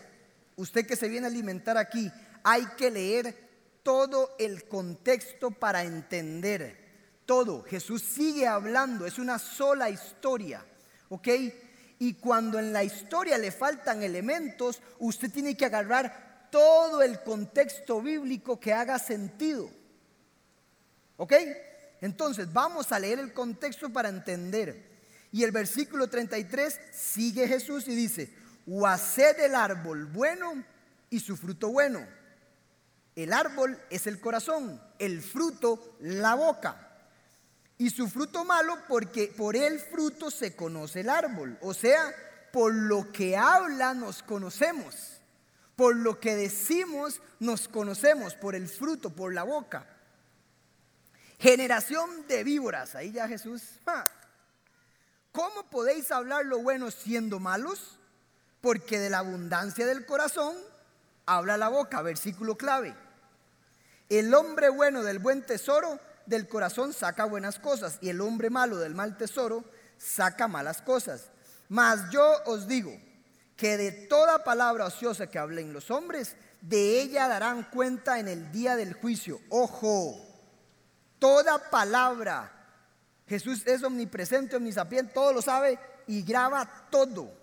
usted 0.55 0.85
que 0.85 0.95
se 0.95 1.09
viene 1.09 1.27
a 1.27 1.29
alimentar 1.29 1.77
aquí, 1.77 2.11
hay 2.43 2.65
que 2.77 2.91
leer 2.91 3.49
todo 3.83 4.35
el 4.39 4.65
contexto 4.65 5.51
para 5.51 5.83
entender 5.83 6.77
todo. 7.25 7.63
Jesús 7.63 8.01
sigue 8.01 8.47
hablando, 8.47 9.05
es 9.05 9.17
una 9.19 9.39
sola 9.39 9.89
historia, 9.89 10.65
¿ok? 11.09 11.27
Y 11.99 12.15
cuando 12.15 12.59
en 12.59 12.73
la 12.73 12.83
historia 12.83 13.37
le 13.37 13.51
faltan 13.51 14.01
elementos, 14.01 14.81
usted 14.99 15.31
tiene 15.31 15.55
que 15.55 15.65
agarrar 15.65 16.49
todo 16.51 17.01
el 17.01 17.21
contexto 17.21 18.01
bíblico 18.01 18.59
que 18.59 18.73
haga 18.73 18.99
sentido. 18.99 19.69
¿Ok? 21.17 21.33
Entonces 22.01 22.51
vamos 22.51 22.91
a 22.91 22.99
leer 22.99 23.19
el 23.19 23.33
contexto 23.33 23.91
para 23.93 24.09
entender. 24.09 24.89
Y 25.31 25.43
el 25.43 25.51
versículo 25.51 26.07
33 26.09 26.79
sigue 26.91 27.47
Jesús 27.47 27.87
y 27.87 27.95
dice, 27.95 28.33
o 28.67 28.87
haced 28.87 29.39
el 29.39 29.55
árbol 29.55 30.05
bueno 30.05 30.63
y 31.09 31.19
su 31.19 31.37
fruto 31.37 31.69
bueno. 31.69 32.05
El 33.15 33.33
árbol 33.33 33.79
es 33.89 34.07
el 34.07 34.19
corazón, 34.19 34.81
el 34.99 35.21
fruto 35.21 35.97
la 35.99 36.35
boca 36.35 36.91
y 37.77 37.89
su 37.89 38.07
fruto 38.07 38.45
malo 38.45 38.77
porque 38.87 39.33
por 39.35 39.55
el 39.55 39.79
fruto 39.79 40.29
se 40.29 40.55
conoce 40.55 40.99
el 40.99 41.09
árbol. 41.09 41.57
O 41.61 41.73
sea, 41.73 42.13
por 42.51 42.73
lo 42.73 43.11
que 43.11 43.35
habla 43.35 43.93
nos 43.93 44.21
conocemos. 44.21 45.19
Por 45.75 45.95
lo 45.95 46.19
que 46.19 46.35
decimos 46.35 47.21
nos 47.39 47.67
conocemos, 47.67 48.35
por 48.35 48.53
el 48.53 48.69
fruto, 48.69 49.09
por 49.09 49.33
la 49.33 49.41
boca. 49.41 49.87
Generación 51.39 52.27
de 52.27 52.43
víboras, 52.43 52.93
ahí 52.93 53.13
ya 53.13 53.27
Jesús. 53.27 53.63
¿Cómo 55.31 55.67
podéis 55.71 56.11
hablar 56.11 56.45
lo 56.45 56.59
bueno 56.59 56.91
siendo 56.91 57.39
malos? 57.39 57.97
Porque 58.61 58.99
de 58.99 59.09
la 59.09 59.19
abundancia 59.19 59.85
del 59.85 60.05
corazón 60.05 60.55
habla 61.25 61.57
la 61.57 61.69
boca, 61.69 62.01
versículo 62.01 62.57
clave. 62.57 62.95
El 64.09 64.33
hombre 64.33 64.69
bueno 64.69 65.03
del 65.03 65.19
buen 65.19 65.45
tesoro 65.45 65.99
del 66.25 66.47
corazón 66.47 66.93
saca 66.93 67.25
buenas 67.25 67.59
cosas 67.59 67.97
y 68.01 68.09
el 68.09 68.21
hombre 68.21 68.49
malo 68.49 68.77
del 68.77 68.95
mal 68.95 69.17
tesoro 69.17 69.63
saca 69.97 70.47
malas 70.47 70.81
cosas. 70.81 71.29
Mas 71.69 72.09
yo 72.11 72.43
os 72.45 72.67
digo 72.67 72.91
que 73.55 73.77
de 73.77 73.91
toda 73.91 74.43
palabra 74.43 74.85
ociosa 74.85 75.27
que 75.27 75.39
hablen 75.39 75.73
los 75.73 75.91
hombres, 75.91 76.35
de 76.61 77.01
ella 77.01 77.27
darán 77.27 77.63
cuenta 77.71 78.19
en 78.19 78.27
el 78.27 78.51
día 78.51 78.75
del 78.75 78.93
juicio. 78.93 79.39
Ojo, 79.49 80.15
toda 81.19 81.69
palabra. 81.69 82.51
Jesús 83.27 83.65
es 83.65 83.83
omnipresente, 83.83 84.55
omnisapiente, 84.55 85.13
todo 85.13 85.31
lo 85.31 85.41
sabe 85.41 85.79
y 86.07 86.23
graba 86.23 86.87
todo. 86.89 87.40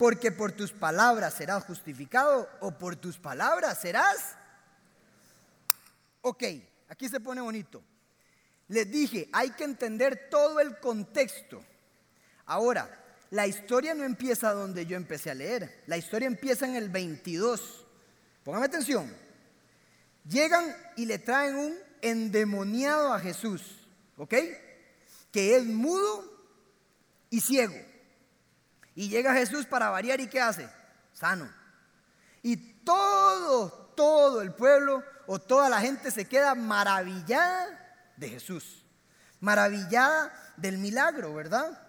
Porque 0.00 0.32
por 0.32 0.50
tus 0.50 0.72
palabras 0.72 1.34
serás 1.34 1.62
justificado 1.62 2.48
o 2.58 2.72
por 2.72 2.96
tus 2.96 3.18
palabras 3.18 3.80
serás. 3.80 4.34
Ok, 6.22 6.42
Aquí 6.90 7.08
se 7.08 7.20
pone 7.20 7.40
bonito. 7.40 7.82
Les 8.68 8.90
dije, 8.90 9.28
hay 9.32 9.50
que 9.50 9.64
entender 9.64 10.28
todo 10.28 10.60
el 10.60 10.78
contexto. 10.78 11.64
Ahora, 12.46 12.90
la 13.30 13.46
historia 13.46 13.94
no 13.94 14.02
empieza 14.02 14.52
donde 14.52 14.86
yo 14.86 14.96
empecé 14.96 15.30
a 15.30 15.34
leer. 15.34 15.82
La 15.86 15.96
historia 15.96 16.26
empieza 16.26 16.66
en 16.66 16.74
el 16.74 16.88
22. 16.88 17.86
Póngame 18.42 18.66
atención. 18.66 19.14
Llegan 20.28 20.76
y 20.96 21.06
le 21.06 21.20
traen 21.20 21.54
un 21.54 21.78
endemoniado 22.02 23.14
a 23.14 23.20
Jesús, 23.20 23.62
¿ok? 24.16 24.34
Que 25.30 25.56
es 25.56 25.64
mudo 25.64 26.24
y 27.30 27.40
ciego. 27.40 27.76
Y 29.00 29.08
llega 29.08 29.32
Jesús 29.32 29.64
para 29.64 29.88
variar 29.88 30.20
y 30.20 30.26
¿qué 30.26 30.42
hace? 30.42 30.68
Sano. 31.14 31.50
Y 32.42 32.54
todo, 32.84 33.70
todo 33.96 34.42
el 34.42 34.52
pueblo 34.52 35.02
o 35.26 35.38
toda 35.38 35.70
la 35.70 35.80
gente 35.80 36.10
se 36.10 36.26
queda 36.26 36.54
maravillada 36.54 38.12
de 38.18 38.28
Jesús, 38.28 38.84
maravillada 39.40 40.52
del 40.58 40.76
milagro, 40.76 41.32
¿verdad? 41.32 41.80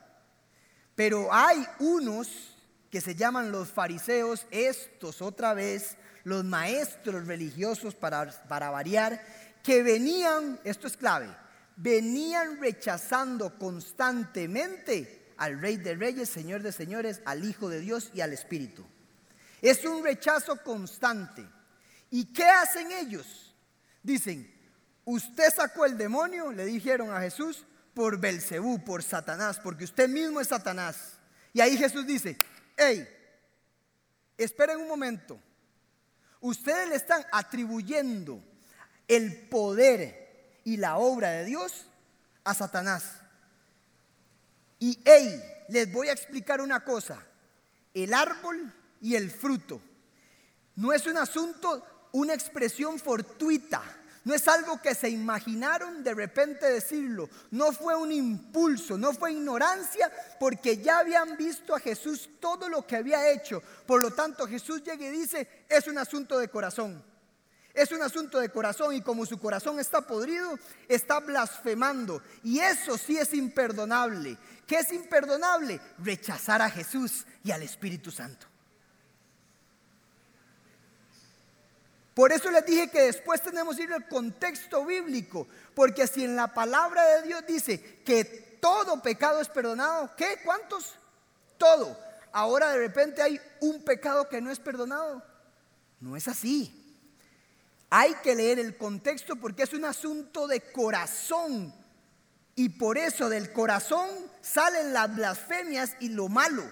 Pero 0.96 1.34
hay 1.34 1.68
unos 1.80 2.56
que 2.90 3.02
se 3.02 3.14
llaman 3.14 3.52
los 3.52 3.68
fariseos, 3.68 4.48
estos 4.50 5.22
otra 5.22 5.54
vez, 5.54 5.98
los 6.24 6.46
maestros 6.46 7.28
religiosos 7.28 7.94
para, 7.94 8.32
para 8.48 8.70
variar, 8.70 9.22
que 9.62 9.84
venían, 9.84 10.62
esto 10.64 10.88
es 10.88 10.96
clave, 10.96 11.28
venían 11.76 12.62
rechazando 12.62 13.60
constantemente 13.60 15.21
al 15.42 15.60
Rey 15.60 15.78
de 15.78 15.96
Reyes, 15.96 16.30
Señor 16.30 16.62
de 16.62 16.72
Señores, 16.72 17.20
al 17.26 17.44
Hijo 17.44 17.68
de 17.68 17.80
Dios 17.80 18.12
y 18.14 18.22
al 18.22 18.32
Espíritu. 18.32 18.86
Es 19.60 19.84
un 19.86 20.04
rechazo 20.04 20.56
constante. 20.58 21.44
¿Y 22.12 22.26
qué 22.26 22.46
hacen 22.46 22.92
ellos? 22.92 23.56
Dicen, 24.04 24.54
usted 25.04 25.52
sacó 25.52 25.86
el 25.86 25.98
demonio, 25.98 26.52
le 26.52 26.64
dijeron 26.66 27.12
a 27.12 27.22
Jesús, 27.22 27.66
por 27.96 28.20
Belcebú, 28.20 28.86
por 28.86 29.02
Satanás, 29.02 29.60
porque 29.60 29.84
usted 29.84 30.08
mismo 30.08 30.40
es 30.40 30.50
Satanás. 30.50 31.14
Y 31.54 31.62
ahí 31.62 31.76
Jesús 31.76 32.06
dice, 32.06 32.38
hey, 32.78 33.10
esperen 34.38 34.78
un 34.78 34.88
momento. 34.88 35.40
Ustedes 36.40 36.88
le 36.88 36.96
están 36.98 37.26
atribuyendo 37.32 38.44
el 39.08 39.50
poder 39.50 40.60
y 40.66 40.78
la 40.78 40.98
obra 40.98 41.32
de 41.32 41.46
Dios 41.46 41.88
a 42.44 42.54
Satanás. 42.54 43.21
Y 44.82 45.00
hey, 45.06 45.42
les 45.70 45.94
voy 45.94 46.10
a 46.10 46.12
explicar 46.12 46.60
una 46.60 46.84
cosa. 46.84 47.24
El 47.94 48.14
árbol 48.14 48.74
y 49.00 49.16
el 49.16 49.30
fruto 49.30 49.80
no 50.76 50.92
es 50.92 51.06
un 51.06 51.18
asunto 51.18 52.10
una 52.14 52.34
expresión 52.34 52.98
fortuita. 53.00 53.82
No 54.24 54.34
es 54.34 54.48
algo 54.48 54.82
que 54.82 54.96
se 54.96 55.10
imaginaron 55.10 56.04
de 56.04 56.16
repente 56.16 56.66
decirlo. 56.68 57.30
No 57.52 57.72
fue 57.72 57.96
un 57.96 58.12
impulso, 58.12 58.98
no 58.98 59.14
fue 59.14 59.34
ignorancia, 59.34 60.12
porque 60.40 60.78
ya 60.78 61.00
habían 61.00 61.38
visto 61.38 61.76
a 61.76 61.80
Jesús 61.80 62.30
todo 62.40 62.68
lo 62.68 62.86
que 62.86 62.96
había 62.96 63.32
hecho. 63.32 63.62
Por 63.86 64.02
lo 64.02 64.12
tanto, 64.12 64.48
Jesús 64.48 64.84
llega 64.84 65.06
y 65.06 65.12
dice, 65.12 65.66
es 65.70 65.88
un 65.88 66.00
asunto 66.00 66.40
de 66.40 66.50
corazón. 66.50 67.04
Es 67.74 67.92
un 67.92 68.02
asunto 68.02 68.40
de 68.40 68.50
corazón 68.50 68.94
y 68.94 69.02
como 69.02 69.26
su 69.26 69.40
corazón 69.40 69.80
está 69.80 70.02
podrido, 70.02 70.58
está 70.88 71.20
blasfemando. 71.20 72.22
Y 72.44 72.60
eso 72.60 72.98
sí 72.98 73.18
es 73.18 73.34
imperdonable. 73.34 74.38
¿Qué 74.68 74.80
es 74.80 74.92
imperdonable? 74.92 75.80
Rechazar 76.00 76.62
a 76.62 76.70
Jesús 76.70 77.26
y 77.44 77.52
al 77.52 77.64
Espíritu 77.64 78.12
Santo. 78.12 78.48
Por 82.14 82.32
eso 82.34 82.52
les 82.52 82.66
dije 82.66 82.90
que 82.90 83.04
después 83.04 83.42
tenemos 83.42 83.78
que 83.78 83.84
ir 83.84 83.94
al 83.94 84.08
contexto 84.08 84.86
bíblico, 84.86 85.48
porque 85.74 86.08
si 86.08 86.26
en 86.26 86.36
la 86.36 86.54
palabra 86.54 87.06
de 87.06 87.28
Dios 87.28 87.44
dice 87.48 88.02
que 88.04 88.60
todo 88.62 89.02
pecado 89.02 89.40
es 89.40 89.48
perdonado, 89.48 90.14
¿qué? 90.18 90.40
¿Cuántos? 90.44 90.96
Todo. 91.58 91.98
Ahora 92.34 92.72
de 92.72 92.80
repente 92.80 93.22
hay 93.22 93.40
un 93.62 93.84
pecado 93.84 94.28
que 94.28 94.42
no 94.42 94.52
es 94.52 94.60
perdonado. 94.60 95.24
No 96.02 96.18
es 96.18 96.28
así. 96.28 96.81
Hay 97.94 98.16
que 98.24 98.36
leer 98.36 98.58
el 98.58 98.78
contexto 98.78 99.36
porque 99.36 99.64
es 99.64 99.74
un 99.74 99.84
asunto 99.84 100.48
de 100.48 100.62
corazón. 100.72 101.76
Y 102.56 102.70
por 102.70 102.98
eso 102.98 103.28
del 103.28 103.52
corazón 103.52 104.10
salen 104.40 104.94
las 104.94 105.14
blasfemias 105.14 105.98
y 106.00 106.08
lo 106.08 106.30
malo. 106.30 106.64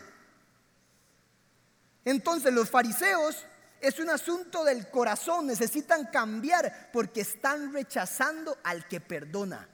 Entonces 2.06 2.54
los 2.54 2.70
fariseos 2.70 3.46
es 3.82 4.00
un 4.00 4.10
asunto 4.10 4.64
del 4.64 4.90
corazón, 4.90 5.48
necesitan 5.48 6.06
cambiar 6.06 6.90
porque 6.94 7.22
están 7.22 7.74
rechazando 7.74 8.58
al 8.64 8.88
que 8.88 9.02
perdona. 9.02 9.68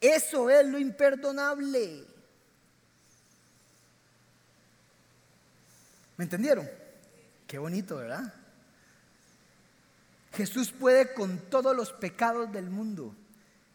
Eso 0.00 0.50
es 0.50 0.64
lo 0.64 0.78
imperdonable. 0.78 2.06
¿Me 6.16 6.24
entendieron? 6.24 6.70
Qué 7.48 7.58
bonito, 7.58 7.96
¿verdad? 7.96 8.41
Jesús 10.32 10.72
puede 10.72 11.12
con 11.12 11.38
todos 11.50 11.76
los 11.76 11.92
pecados 11.92 12.50
del 12.52 12.70
mundo. 12.70 13.14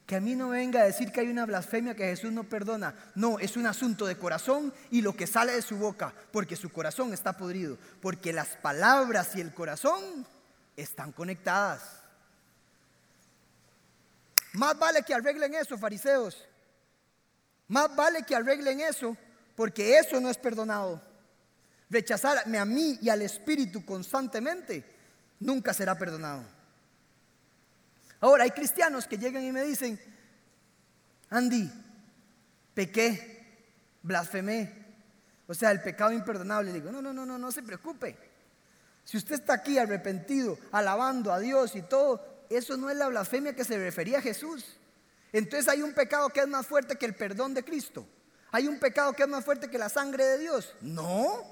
Que 0.06 0.16
a 0.16 0.22
mí 0.22 0.36
no 0.36 0.50
venga 0.50 0.82
a 0.82 0.86
decir 0.86 1.12
que 1.12 1.20
hay 1.20 1.28
una 1.28 1.46
blasfemia 1.46 1.94
que 1.94 2.06
Jesús 2.06 2.32
no 2.32 2.46
perdona. 2.46 2.96
No, 3.16 3.40
es 3.40 3.58
un 3.58 3.68
asunto 3.68 4.06
de 4.06 4.18
corazón 4.18 4.74
y 4.90 5.02
lo 5.02 5.16
que 5.16 5.28
sale 5.28 5.52
de 5.52 5.62
su 5.62 5.78
boca, 5.78 6.14
porque 6.32 6.56
su 6.56 6.72
corazón 6.72 7.14
está 7.14 7.34
podrido, 7.34 7.78
porque 8.02 8.32
las 8.32 8.48
palabras 8.48 9.36
y 9.36 9.42
el 9.42 9.54
corazón 9.54 10.26
están 10.78 11.12
conectadas. 11.12 11.82
Más 14.54 14.80
vale 14.80 15.04
que 15.04 15.14
arreglen 15.14 15.54
eso, 15.56 15.78
fariseos. 15.78 16.48
Más 17.68 17.94
vale 17.96 18.24
que 18.24 18.36
arreglen 18.36 18.80
eso, 18.80 19.16
porque 19.56 20.00
eso 20.00 20.22
no 20.22 20.30
es 20.30 20.38
perdonado. 20.38 21.02
Rechazarme 21.90 22.58
a 22.58 22.66
mí 22.66 22.98
y 23.02 23.10
al 23.10 23.22
Espíritu 23.22 23.86
constantemente 23.86 24.97
nunca 25.40 25.74
será 25.74 25.98
perdonado. 25.98 26.44
Ahora, 28.20 28.44
hay 28.44 28.52
cristianos 28.52 29.08
que 29.08 29.18
llegan 29.18 29.44
y 29.44 29.52
me 29.52 29.64
dicen, 29.64 30.00
Andy, 31.30 31.72
pequé, 32.74 33.38
blasfemé, 34.02 34.86
o 35.48 35.54
sea, 35.54 35.72
el 35.72 35.82
pecado 35.82 36.12
imperdonable. 36.12 36.72
Le 36.72 36.80
digo, 36.80 36.92
no, 36.92 37.02
no, 37.02 37.14
no, 37.14 37.26
no, 37.26 37.38
no 37.38 37.52
se 37.52 37.64
preocupe. 37.64 38.18
Si 39.04 39.18
usted 39.18 39.36
está 39.36 39.54
aquí 39.54 39.78
arrepentido, 39.78 40.58
alabando 40.72 41.32
a 41.32 41.40
Dios 41.40 41.76
y 41.76 41.82
todo, 41.82 42.46
eso 42.50 42.76
no 42.76 42.90
es 42.90 42.98
la 42.98 43.08
blasfemia 43.08 43.56
que 43.56 43.64
se 43.64 43.78
refería 43.78 44.18
a 44.18 44.22
Jesús. 44.22 44.66
Entonces 45.32 45.68
hay 45.68 45.82
un 45.82 45.94
pecado 45.94 46.30
que 46.30 46.42
es 46.42 46.48
más 46.48 46.66
fuerte 46.66 46.98
que 46.98 47.06
el 47.06 47.16
perdón 47.16 47.54
de 47.54 47.64
Cristo. 47.64 48.06
Hay 48.52 48.68
un 48.68 48.80
pecado 48.80 49.14
que 49.14 49.24
es 49.24 49.30
más 49.30 49.46
fuerte 49.46 49.70
que 49.70 49.78
la 49.78 49.90
sangre 49.90 50.26
de 50.26 50.38
Dios. 50.40 50.74
No. 50.82 51.44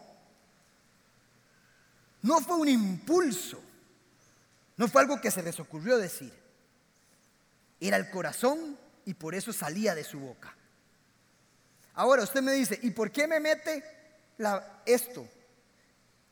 No 2.21 2.39
fue 2.41 2.57
un 2.57 2.67
impulso. 2.67 3.61
No 4.77 4.87
fue 4.87 5.01
algo 5.01 5.21
que 5.21 5.31
se 5.31 5.43
les 5.43 5.59
ocurrió 5.59 5.97
decir. 5.97 6.33
Era 7.79 7.97
el 7.97 8.09
corazón 8.09 8.77
y 9.05 9.13
por 9.13 9.35
eso 9.35 9.53
salía 9.53 9.95
de 9.95 10.03
su 10.03 10.19
boca. 10.19 10.55
Ahora 11.93 12.23
usted 12.23 12.41
me 12.41 12.51
dice, 12.51 12.77
¿y 12.81 12.91
por 12.91 13.11
qué 13.11 13.27
me 13.27 13.39
mete 13.39 13.83
esto? 14.85 15.27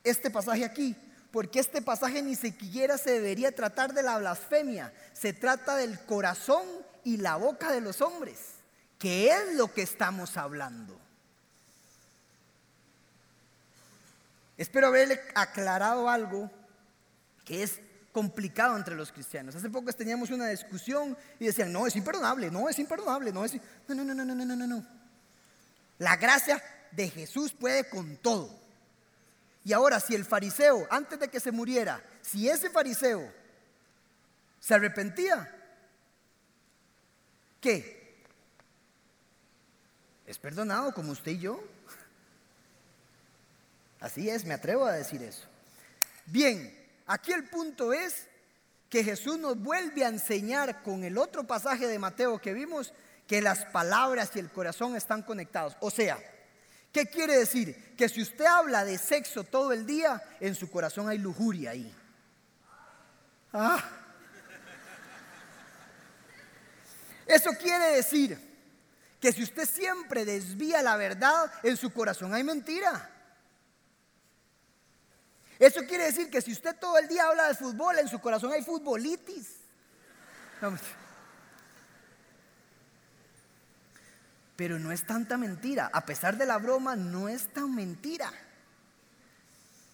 Este 0.03 0.29
pasaje 0.29 0.65
aquí. 0.65 0.95
Porque 1.31 1.59
este 1.59 1.81
pasaje 1.81 2.21
ni 2.21 2.35
siquiera 2.35 2.97
se 2.97 3.11
debería 3.11 3.55
tratar 3.55 3.93
de 3.93 4.03
la 4.03 4.17
blasfemia. 4.19 4.93
Se 5.13 5.33
trata 5.33 5.75
del 5.77 5.99
corazón 6.01 6.63
y 7.03 7.17
la 7.17 7.37
boca 7.37 7.71
de 7.71 7.81
los 7.81 8.01
hombres. 8.01 8.39
Que 8.99 9.31
es 9.31 9.55
lo 9.55 9.73
que 9.73 9.81
estamos 9.81 10.37
hablando. 10.37 10.99
Espero 14.57 14.87
haberle 14.87 15.19
aclarado 15.33 16.07
algo 16.07 16.51
que 17.45 17.63
es 17.63 17.79
complicado 18.13 18.77
entre 18.77 18.95
los 18.95 19.11
cristianos. 19.11 19.55
Hace 19.55 19.69
poco 19.69 19.91
teníamos 19.91 20.29
una 20.29 20.47
discusión 20.47 21.17
y 21.39 21.47
decían, 21.47 21.73
no, 21.73 21.85
es 21.85 21.95
imperdonable, 21.95 22.49
no, 22.49 22.69
es 22.69 22.79
imperdonable, 22.79 23.33
no 23.33 23.43
es... 23.43 23.55
No, 23.87 23.95
no, 23.95 24.05
no, 24.05 24.13
no, 24.13 24.23
no, 24.23 24.45
no, 24.45 24.55
no, 24.55 24.67
no. 24.67 24.87
La 25.97 26.15
gracia 26.15 26.63
de 26.91 27.09
Jesús 27.09 27.51
puede 27.51 27.89
con 27.89 28.15
todo. 28.17 28.57
Y 29.65 29.73
ahora, 29.73 29.99
si 29.99 30.13
el 30.13 30.25
fariseo, 30.25 30.87
antes 30.89 31.19
de 31.19 31.27
que 31.27 31.39
se 31.39 31.51
muriera, 31.51 32.03
si 32.21 32.47
ese 32.47 32.69
fariseo 32.69 33.33
se 34.59 34.75
arrepentía, 34.75 35.49
¿qué? 37.59 38.23
Es 40.27 40.37
perdonado 40.37 40.93
como 40.93 41.11
usted 41.11 41.31
y 41.31 41.39
yo. 41.39 41.63
Así 43.99 44.29
es, 44.29 44.45
me 44.45 44.53
atrevo 44.53 44.85
a 44.85 44.93
decir 44.93 45.23
eso. 45.23 45.45
Bien, 46.25 46.82
aquí 47.05 47.31
el 47.31 47.49
punto 47.49 47.93
es 47.93 48.27
que 48.89 49.03
Jesús 49.03 49.39
nos 49.39 49.57
vuelve 49.57 50.05
a 50.05 50.09
enseñar 50.09 50.83
con 50.83 51.03
el 51.03 51.17
otro 51.17 51.45
pasaje 51.45 51.87
de 51.87 51.97
Mateo 51.97 52.39
que 52.39 52.53
vimos 52.53 52.93
que 53.27 53.41
las 53.41 53.65
palabras 53.65 54.31
y 54.35 54.39
el 54.39 54.51
corazón 54.51 54.95
están 54.95 55.23
conectados. 55.23 55.75
O 55.79 55.89
sea, 55.89 56.19
¿qué 56.91 57.07
quiere 57.07 57.37
decir? 57.37 57.95
Que 57.97 58.07
si 58.09 58.21
usted 58.21 58.45
habla 58.45 58.85
de 58.85 58.97
sexo 58.97 59.43
todo 59.43 59.71
el 59.71 59.85
día, 59.85 60.21
en 60.39 60.53
su 60.53 60.69
corazón 60.69 61.09
hay 61.09 61.17
lujuria 61.17 61.71
ahí. 61.71 61.95
Ah. 63.51 63.83
Eso 67.25 67.51
quiere 67.59 67.95
decir 67.95 68.37
que 69.19 69.31
si 69.31 69.41
usted 69.41 69.65
siempre 69.65 70.25
desvía 70.25 70.81
la 70.81 70.97
verdad, 70.97 71.51
en 71.63 71.77
su 71.77 71.91
corazón 71.93 72.33
hay 72.33 72.43
mentira. 72.43 73.09
Eso 75.59 75.81
quiere 75.87 76.05
decir 76.05 76.29
que 76.29 76.41
si 76.41 76.51
usted 76.51 76.75
todo 76.77 76.97
el 76.97 77.07
día 77.07 77.27
habla 77.27 77.47
de 77.47 77.55
fútbol, 77.55 77.99
en 77.99 78.07
su 78.07 78.19
corazón 78.19 78.51
hay 78.51 78.63
futbolitis. 78.63 79.57
Pero 84.55 84.79
no 84.79 84.91
es 84.91 85.05
tanta 85.05 85.37
mentira. 85.37 85.89
A 85.93 86.05
pesar 86.05 86.37
de 86.37 86.45
la 86.45 86.57
broma, 86.57 86.95
no 86.95 87.27
es 87.27 87.51
tan 87.53 87.73
mentira. 87.73 88.31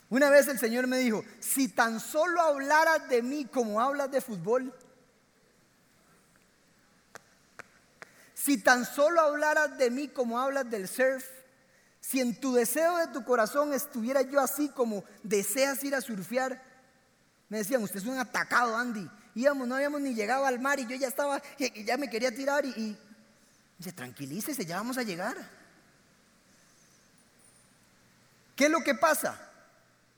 Una 0.10 0.30
vez 0.30 0.48
el 0.48 0.58
Señor 0.58 0.88
me 0.88 0.98
dijo, 0.98 1.24
si 1.40 1.68
tan 1.68 2.00
solo 2.00 2.42
hablaras 2.42 3.08
de 3.10 3.22
mí 3.22 3.46
como 3.46 3.80
hablas 3.80 4.10
de 4.12 4.22
fútbol, 4.22 4.74
si 8.34 8.58
tan 8.58 8.86
solo 8.86 9.22
hablaras 9.22 9.78
de 9.78 9.92
mí 9.92 10.08
como 10.08 10.40
hablas 10.40 10.70
del 10.70 10.88
surf, 10.88 11.24
si 12.10 12.20
en 12.20 12.34
tu 12.40 12.54
deseo 12.54 12.98
de 12.98 13.08
tu 13.10 13.24
corazón 13.24 13.72
estuviera 13.72 14.24
yo 14.24 14.40
así 14.40 14.68
como 14.70 15.04
deseas 15.22 15.84
ir 15.84 15.94
a 15.94 16.02
surfear, 16.02 16.60
me 17.50 17.60
decían, 17.60 17.84
usted 17.84 18.00
es 18.00 18.08
un 18.08 18.18
atacado, 18.18 18.76
Andy. 18.76 19.08
Íbamos, 19.36 19.68
no 19.68 19.76
habíamos 19.76 20.02
ni 20.02 20.16
llegado 20.16 20.44
al 20.48 20.60
mar 20.60 20.80
y 20.80 20.88
yo 20.88 20.96
ya 20.96 21.08
estaba, 21.08 21.40
ya 21.86 21.98
me 21.98 22.10
quería 22.10 22.34
tirar 22.34 22.66
y, 22.66 22.70
y 22.70 22.98
dice, 23.78 23.92
tranquilícese, 23.92 24.66
ya 24.66 24.78
vamos 24.78 24.98
a 24.98 25.04
llegar. 25.04 25.38
¿Qué 28.56 28.66
es 28.66 28.72
lo 28.72 28.80
que 28.80 28.96
pasa? 28.96 29.40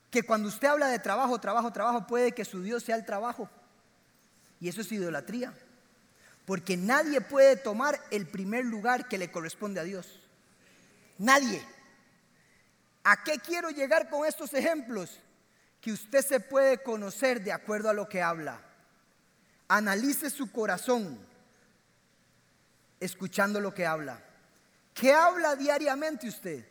Que 0.10 0.24
cuando 0.24 0.48
usted 0.48 0.70
habla 0.70 0.88
de 0.88 1.00
trabajo, 1.00 1.42
trabajo, 1.42 1.74
trabajo, 1.74 2.08
puede 2.08 2.32
que 2.32 2.46
su 2.46 2.64
Dios 2.64 2.84
sea 2.84 2.96
el 2.96 3.06
trabajo. 3.06 3.50
Y 4.62 4.70
eso 4.70 4.80
es 4.80 4.90
idolatría. 4.94 5.54
Porque 6.46 6.78
nadie 6.78 7.20
puede 7.20 7.58
tomar 7.58 8.02
el 8.12 8.28
primer 8.28 8.64
lugar 8.64 9.10
que 9.10 9.18
le 9.18 9.30
corresponde 9.30 9.82
a 9.82 9.84
Dios. 9.84 10.08
Nadie. 11.18 11.62
¿A 13.04 13.24
qué 13.24 13.40
quiero 13.40 13.70
llegar 13.70 14.10
con 14.10 14.26
estos 14.26 14.54
ejemplos? 14.54 15.20
Que 15.80 15.92
usted 15.92 16.24
se 16.24 16.40
puede 16.40 16.84
conocer 16.84 17.44
de 17.44 17.52
acuerdo 17.52 17.90
a 17.90 17.94
lo 17.94 18.08
que 18.08 18.22
habla. 18.22 18.62
Analice 19.68 20.30
su 20.30 20.52
corazón 20.52 21.20
escuchando 23.00 23.60
lo 23.60 23.74
que 23.74 23.86
habla. 23.86 24.22
¿Qué 24.94 25.12
habla 25.12 25.56
diariamente 25.56 26.28
usted? 26.28 26.66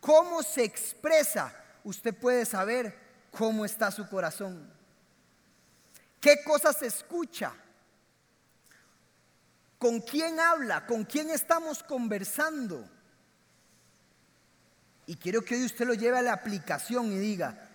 ¿Cómo 0.00 0.42
se 0.42 0.64
expresa? 0.64 1.54
Usted 1.84 2.14
puede 2.14 2.44
saber 2.44 2.98
cómo 3.30 3.64
está 3.64 3.90
su 3.90 4.08
corazón. 4.08 4.68
¿Qué 6.20 6.42
cosas 6.42 6.82
escucha? 6.82 7.54
¿Con 9.78 10.00
quién 10.00 10.40
habla? 10.40 10.84
¿Con 10.86 11.04
quién 11.04 11.30
estamos 11.30 11.82
conversando? 11.84 12.88
Y 15.08 15.16
quiero 15.16 15.40
que 15.40 15.54
hoy 15.54 15.64
usted 15.64 15.86
lo 15.86 15.94
lleve 15.94 16.18
a 16.18 16.22
la 16.22 16.34
aplicación 16.34 17.10
y 17.10 17.16
diga, 17.16 17.66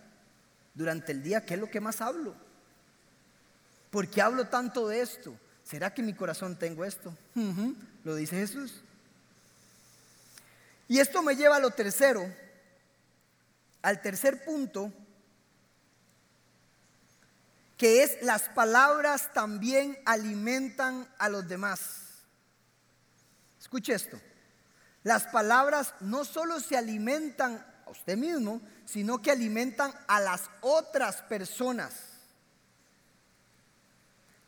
durante 0.75 1.11
el 1.11 1.23
día, 1.23 1.43
¿qué 1.43 1.55
es 1.55 1.59
lo 1.59 1.67
que 1.67 1.81
más 1.81 1.99
hablo? 1.99 2.35
¿Por 3.89 4.07
qué 4.07 4.21
hablo 4.21 4.49
tanto 4.49 4.87
de 4.87 5.01
esto? 5.01 5.35
¿Será 5.63 5.91
que 5.91 6.01
en 6.01 6.05
mi 6.05 6.13
corazón 6.13 6.59
tengo 6.59 6.85
esto? 6.85 7.11
Lo 8.03 8.13
dice 8.13 8.35
Jesús. 8.35 8.83
Y 10.87 10.99
esto 10.99 11.23
me 11.23 11.35
lleva 11.35 11.55
a 11.55 11.59
lo 11.59 11.71
tercero, 11.71 12.31
al 13.81 13.99
tercer 13.99 14.45
punto, 14.45 14.93
que 17.79 18.03
es 18.03 18.21
las 18.21 18.43
palabras 18.49 19.33
también 19.33 19.97
alimentan 20.05 21.11
a 21.17 21.29
los 21.29 21.47
demás. 21.47 22.25
Escuche 23.59 23.95
esto. 23.95 24.21
Las 25.03 25.25
palabras 25.27 25.93
no 25.99 26.23
solo 26.23 26.59
se 26.59 26.77
alimentan 26.77 27.65
a 27.85 27.89
usted 27.89 28.17
mismo, 28.17 28.61
sino 28.85 29.21
que 29.21 29.31
alimentan 29.31 29.93
a 30.07 30.19
las 30.21 30.49
otras 30.61 31.21
personas. 31.23 31.93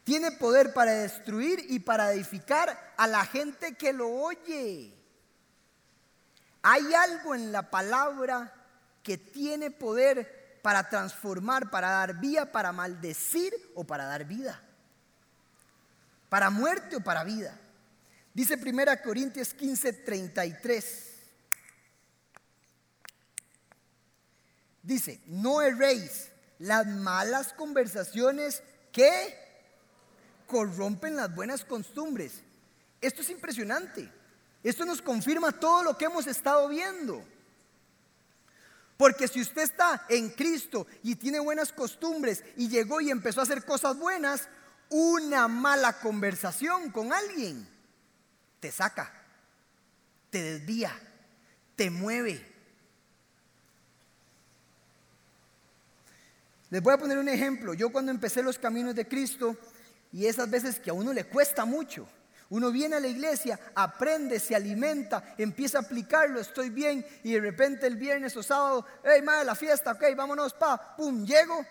Tiene 0.06 0.32
poder 0.32 0.74
para 0.74 0.91
destruir 0.91 1.65
y 1.68 1.80
para 1.80 2.13
edificar 2.13 2.94
a 2.96 3.08
la 3.08 3.26
gente 3.26 3.76
que 3.76 3.91
lo 3.91 4.10
oye. 4.10 4.94
Hay 6.62 6.94
algo 6.94 7.36
en 7.36 7.52
la 7.52 7.70
palabra 7.70 8.54
que 9.04 9.18
tiene 9.18 9.72
poder 9.72 10.60
para 10.62 10.89
transformar, 10.89 11.70
para 11.70 11.89
dar 11.89 12.20
vía, 12.20 12.52
para 12.52 12.72
maldecir 12.72 13.54
o 13.76 13.84
para 13.84 14.06
dar 14.06 14.26
vida. 14.26 14.62
Para 16.30 16.50
muerte 16.50 16.96
o 16.96 17.02
para 17.02 17.24
vida. 17.24 17.60
Dice 18.36 18.56
1 18.62 19.02
Corintios 19.02 19.54
15, 19.54 19.93
33. 19.93 21.12
Dice, 24.84 25.21
no 25.28 25.62
erréis 25.62 26.28
las 26.60 26.86
malas 26.86 27.54
conversaciones 27.54 28.62
que 28.91 29.39
corrompen 30.48 31.15
las 31.15 31.34
buenas 31.34 31.63
costumbres. 31.63 32.41
Esto 33.00 33.21
es 33.21 33.30
impresionante. 33.30 34.12
Esto 34.62 34.86
nos 34.86 35.02
confirma 35.02 35.54
todo 35.54 35.84
lo 35.84 35.98
que 35.98 36.04
hemos 36.04 36.28
estado 36.28 36.67
viendo. 36.67 37.24
Porque 38.98 39.30
si 39.30 39.39
usted 39.39 39.62
está 39.62 40.06
en 40.10 40.30
Cristo 40.32 40.88
y 41.04 41.15
tiene 41.15 41.39
buenas 41.39 41.71
costumbres 41.71 42.43
y 42.58 42.67
llegó 42.67 43.00
y 43.00 43.12
empezó 43.12 43.39
a 43.39 43.43
hacer 43.43 43.63
cosas 43.63 43.98
buenas, 43.98 44.50
una 44.89 45.48
mala 45.48 46.02
conversación 46.02 46.91
con 46.91 47.13
alguien 47.13 47.74
te 48.65 48.71
saca, 48.71 49.12
te 50.32 50.41
desvía, 50.41 50.91
te 51.75 51.91
mueve. 51.91 52.43
Les 56.71 56.82
voy 56.82 56.95
a 56.95 56.97
poner 56.97 57.19
un 57.19 57.30
ejemplo. 57.30 57.75
Yo 57.75 57.91
cuando 57.91 58.12
empecé 58.12 58.41
los 58.41 58.58
caminos 58.58 58.95
de 58.95 59.08
Cristo 59.08 59.56
y 60.12 60.25
esas 60.25 60.49
veces 60.49 60.80
que 60.80 60.89
a 60.89 60.93
uno 60.93 61.13
le 61.13 61.25
cuesta 61.25 61.63
mucho, 61.63 62.10
uno 62.49 62.71
viene 62.71 62.95
a 62.95 62.99
la 62.99 63.08
iglesia, 63.08 63.60
aprende, 63.75 64.39
se 64.39 64.56
alimenta, 64.56 65.36
empieza 65.38 65.78
a 65.78 65.82
aplicarlo, 65.82 66.39
estoy 66.39 66.71
bien, 66.71 67.06
y 67.21 67.34
de 67.34 67.41
repente 67.41 67.86
el 67.86 67.97
viernes 67.97 68.36
o 68.36 68.41
sábado, 68.41 68.84
hey, 69.04 69.21
madre, 69.21 69.45
la 69.45 69.54
fiesta, 69.54 69.91
ok, 69.91 70.06
vámonos, 70.17 70.56
pa, 70.56 70.95
pum, 70.95 71.23
llego, 71.23 71.63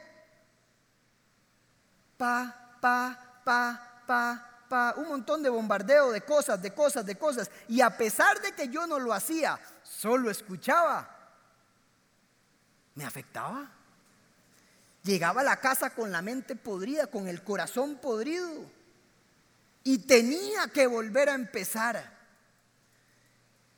pa, 2.16 2.78
pa, 2.80 3.40
pa, 3.44 4.02
pa, 4.06 4.53
un 4.96 5.08
montón 5.08 5.42
de 5.42 5.50
bombardeo 5.50 6.10
de 6.10 6.22
cosas, 6.22 6.60
de 6.60 6.72
cosas, 6.72 7.06
de 7.06 7.16
cosas, 7.16 7.50
y 7.68 7.80
a 7.80 7.96
pesar 7.96 8.40
de 8.40 8.52
que 8.52 8.68
yo 8.68 8.86
no 8.86 8.98
lo 8.98 9.12
hacía, 9.12 9.60
solo 9.82 10.30
escuchaba, 10.30 11.08
me 12.94 13.04
afectaba. 13.04 13.70
Llegaba 15.02 15.42
a 15.42 15.44
la 15.44 15.60
casa 15.60 15.90
con 15.90 16.10
la 16.10 16.22
mente 16.22 16.56
podrida, 16.56 17.08
con 17.08 17.28
el 17.28 17.42
corazón 17.42 17.96
podrido 17.96 18.64
y 19.84 19.98
tenía 19.98 20.66
que 20.68 20.86
volver 20.86 21.28
a 21.28 21.34
empezar. 21.34 22.10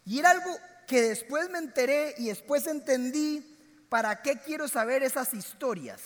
Y 0.04 0.20
era 0.20 0.30
algo 0.30 0.56
que 0.86 1.02
después 1.02 1.50
me 1.50 1.58
enteré 1.58 2.14
y 2.16 2.28
después 2.28 2.66
entendí 2.68 3.58
para 3.88 4.22
qué 4.22 4.38
quiero 4.38 4.68
saber 4.68 5.02
esas 5.02 5.34
historias. 5.34 6.00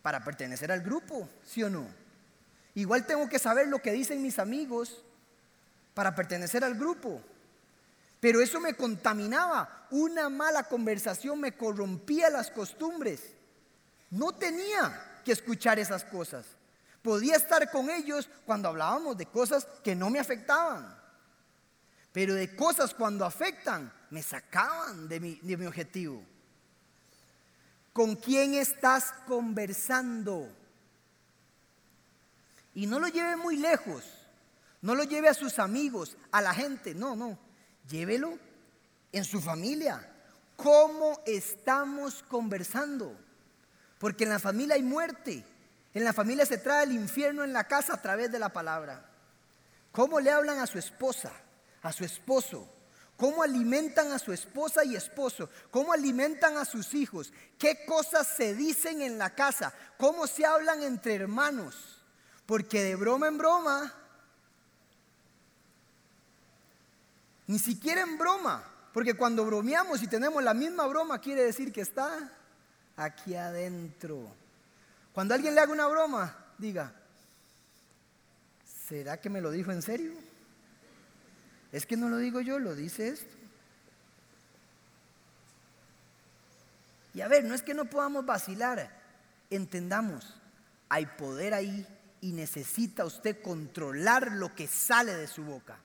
Para 0.00 0.24
pertenecer 0.24 0.72
al 0.72 0.80
grupo, 0.80 1.28
¿sí 1.44 1.62
o 1.62 1.70
no? 1.70 1.86
Igual 2.74 3.06
tengo 3.06 3.28
que 3.28 3.38
saber 3.38 3.68
lo 3.68 3.80
que 3.80 3.92
dicen 3.92 4.22
mis 4.22 4.38
amigos 4.38 5.04
para 5.94 6.14
pertenecer 6.14 6.64
al 6.64 6.74
grupo. 6.74 7.20
Pero 8.20 8.40
eso 8.40 8.60
me 8.60 8.74
contaminaba. 8.74 9.86
Una 9.90 10.28
mala 10.28 10.64
conversación 10.64 11.40
me 11.40 11.56
corrompía 11.56 12.30
las 12.30 12.50
costumbres. 12.50 13.34
No 14.10 14.32
tenía 14.32 15.20
que 15.24 15.32
escuchar 15.32 15.78
esas 15.78 16.04
cosas. 16.04 16.46
Podía 17.02 17.36
estar 17.36 17.70
con 17.70 17.90
ellos 17.90 18.30
cuando 18.46 18.68
hablábamos 18.68 19.16
de 19.16 19.26
cosas 19.26 19.66
que 19.82 19.94
no 19.94 20.08
me 20.08 20.20
afectaban. 20.20 20.96
Pero 22.12 22.34
de 22.34 22.54
cosas 22.54 22.94
cuando 22.94 23.24
afectan, 23.24 23.92
me 24.10 24.22
sacaban 24.22 25.08
de 25.08 25.18
mi, 25.18 25.34
de 25.42 25.56
mi 25.56 25.66
objetivo. 25.66 26.22
¿Con 27.92 28.16
quién 28.16 28.54
estás 28.54 29.12
conversando? 29.26 30.48
Y 32.74 32.86
no 32.86 32.98
lo 32.98 33.08
lleve 33.08 33.36
muy 33.36 33.56
lejos. 33.56 34.04
No 34.80 34.94
lo 34.94 35.04
lleve 35.04 35.28
a 35.28 35.34
sus 35.34 35.58
amigos, 35.58 36.16
a 36.30 36.40
la 36.42 36.54
gente. 36.54 36.94
No, 36.94 37.14
no. 37.14 37.38
Llévelo 37.88 38.38
en 39.12 39.24
su 39.24 39.40
familia. 39.40 40.08
¿Cómo 40.56 41.20
estamos 41.26 42.22
conversando? 42.24 43.16
Porque 43.98 44.24
en 44.24 44.30
la 44.30 44.38
familia 44.38 44.74
hay 44.74 44.82
muerte. 44.82 45.44
En 45.94 46.04
la 46.04 46.12
familia 46.12 46.46
se 46.46 46.58
trae 46.58 46.84
el 46.84 46.92
infierno 46.92 47.44
en 47.44 47.52
la 47.52 47.64
casa 47.64 47.94
a 47.94 48.02
través 48.02 48.32
de 48.32 48.38
la 48.38 48.48
palabra. 48.48 49.08
¿Cómo 49.92 50.20
le 50.20 50.30
hablan 50.30 50.58
a 50.58 50.66
su 50.66 50.78
esposa, 50.78 51.30
a 51.82 51.92
su 51.92 52.04
esposo? 52.04 52.68
¿Cómo 53.16 53.42
alimentan 53.42 54.10
a 54.10 54.18
su 54.18 54.32
esposa 54.32 54.84
y 54.84 54.96
esposo? 54.96 55.50
¿Cómo 55.70 55.92
alimentan 55.92 56.56
a 56.56 56.64
sus 56.64 56.94
hijos? 56.94 57.32
¿Qué 57.58 57.84
cosas 57.84 58.26
se 58.26 58.54
dicen 58.54 59.02
en 59.02 59.18
la 59.18 59.30
casa? 59.30 59.72
¿Cómo 59.98 60.26
se 60.26 60.46
hablan 60.46 60.82
entre 60.82 61.14
hermanos? 61.14 61.91
Porque 62.46 62.82
de 62.82 62.96
broma 62.96 63.28
en 63.28 63.38
broma, 63.38 63.92
ni 67.46 67.58
siquiera 67.58 68.02
en 68.02 68.18
broma, 68.18 68.64
porque 68.92 69.14
cuando 69.14 69.44
bromeamos 69.44 70.02
y 70.02 70.06
tenemos 70.06 70.42
la 70.42 70.54
misma 70.54 70.86
broma 70.86 71.20
quiere 71.20 71.44
decir 71.44 71.72
que 71.72 71.80
está 71.80 72.30
aquí 72.96 73.34
adentro. 73.34 74.34
Cuando 75.12 75.34
alguien 75.34 75.54
le 75.54 75.60
haga 75.60 75.72
una 75.72 75.86
broma, 75.86 76.36
diga, 76.58 76.92
¿será 78.88 79.20
que 79.20 79.30
me 79.30 79.40
lo 79.40 79.50
dijo 79.50 79.70
en 79.70 79.82
serio? 79.82 80.12
Es 81.70 81.86
que 81.86 81.96
no 81.96 82.08
lo 82.08 82.18
digo 82.18 82.40
yo, 82.40 82.58
lo 82.58 82.74
dice 82.74 83.08
esto. 83.08 83.34
Y 87.14 87.20
a 87.20 87.28
ver, 87.28 87.44
no 87.44 87.54
es 87.54 87.62
que 87.62 87.74
no 87.74 87.84
podamos 87.86 88.24
vacilar, 88.24 88.90
entendamos, 89.50 90.34
hay 90.88 91.06
poder 91.06 91.52
ahí 91.52 91.86
y 92.22 92.32
necesita 92.32 93.04
usted 93.04 93.42
controlar 93.42 94.32
lo 94.32 94.54
que 94.54 94.68
sale 94.68 95.14
de 95.14 95.26
su 95.26 95.44
boca. 95.44 95.76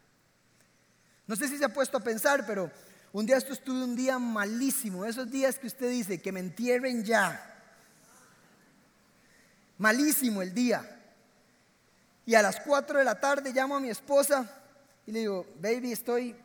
No 1.26 1.36
sé 1.36 1.50
si 1.50 1.58
se 1.58 1.65
ha 1.65 1.73
puesto 1.73 1.97
a 1.97 2.04
pensar, 2.04 2.45
pero 2.45 2.71
un 3.12 3.26
día 3.26 3.38
esto 3.38 3.54
estuve 3.54 3.84
un 3.84 3.95
día 3.95 4.19
malísimo, 4.19 5.04
esos 5.04 5.30
días 5.30 5.58
que 5.58 5.67
usted 5.67 5.89
dice 5.89 6.21
que 6.21 6.32
me 6.32 6.39
entierren 6.39 7.04
ya. 7.04 7.56
Malísimo 9.80 10.43
el 10.43 10.54
día. 10.54 10.93
Y 12.26 12.36
a 12.36 12.43
las 12.43 12.60
4 12.60 13.00
de 13.00 13.06
la 13.06 13.19
tarde 13.19 13.52
llamo 13.52 13.76
a 13.76 13.80
mi 13.80 13.89
esposa 13.89 14.63
y 15.08 15.12
le 15.12 15.19
digo, 15.19 15.47
baby, 15.60 15.91
estoy, 15.91 16.36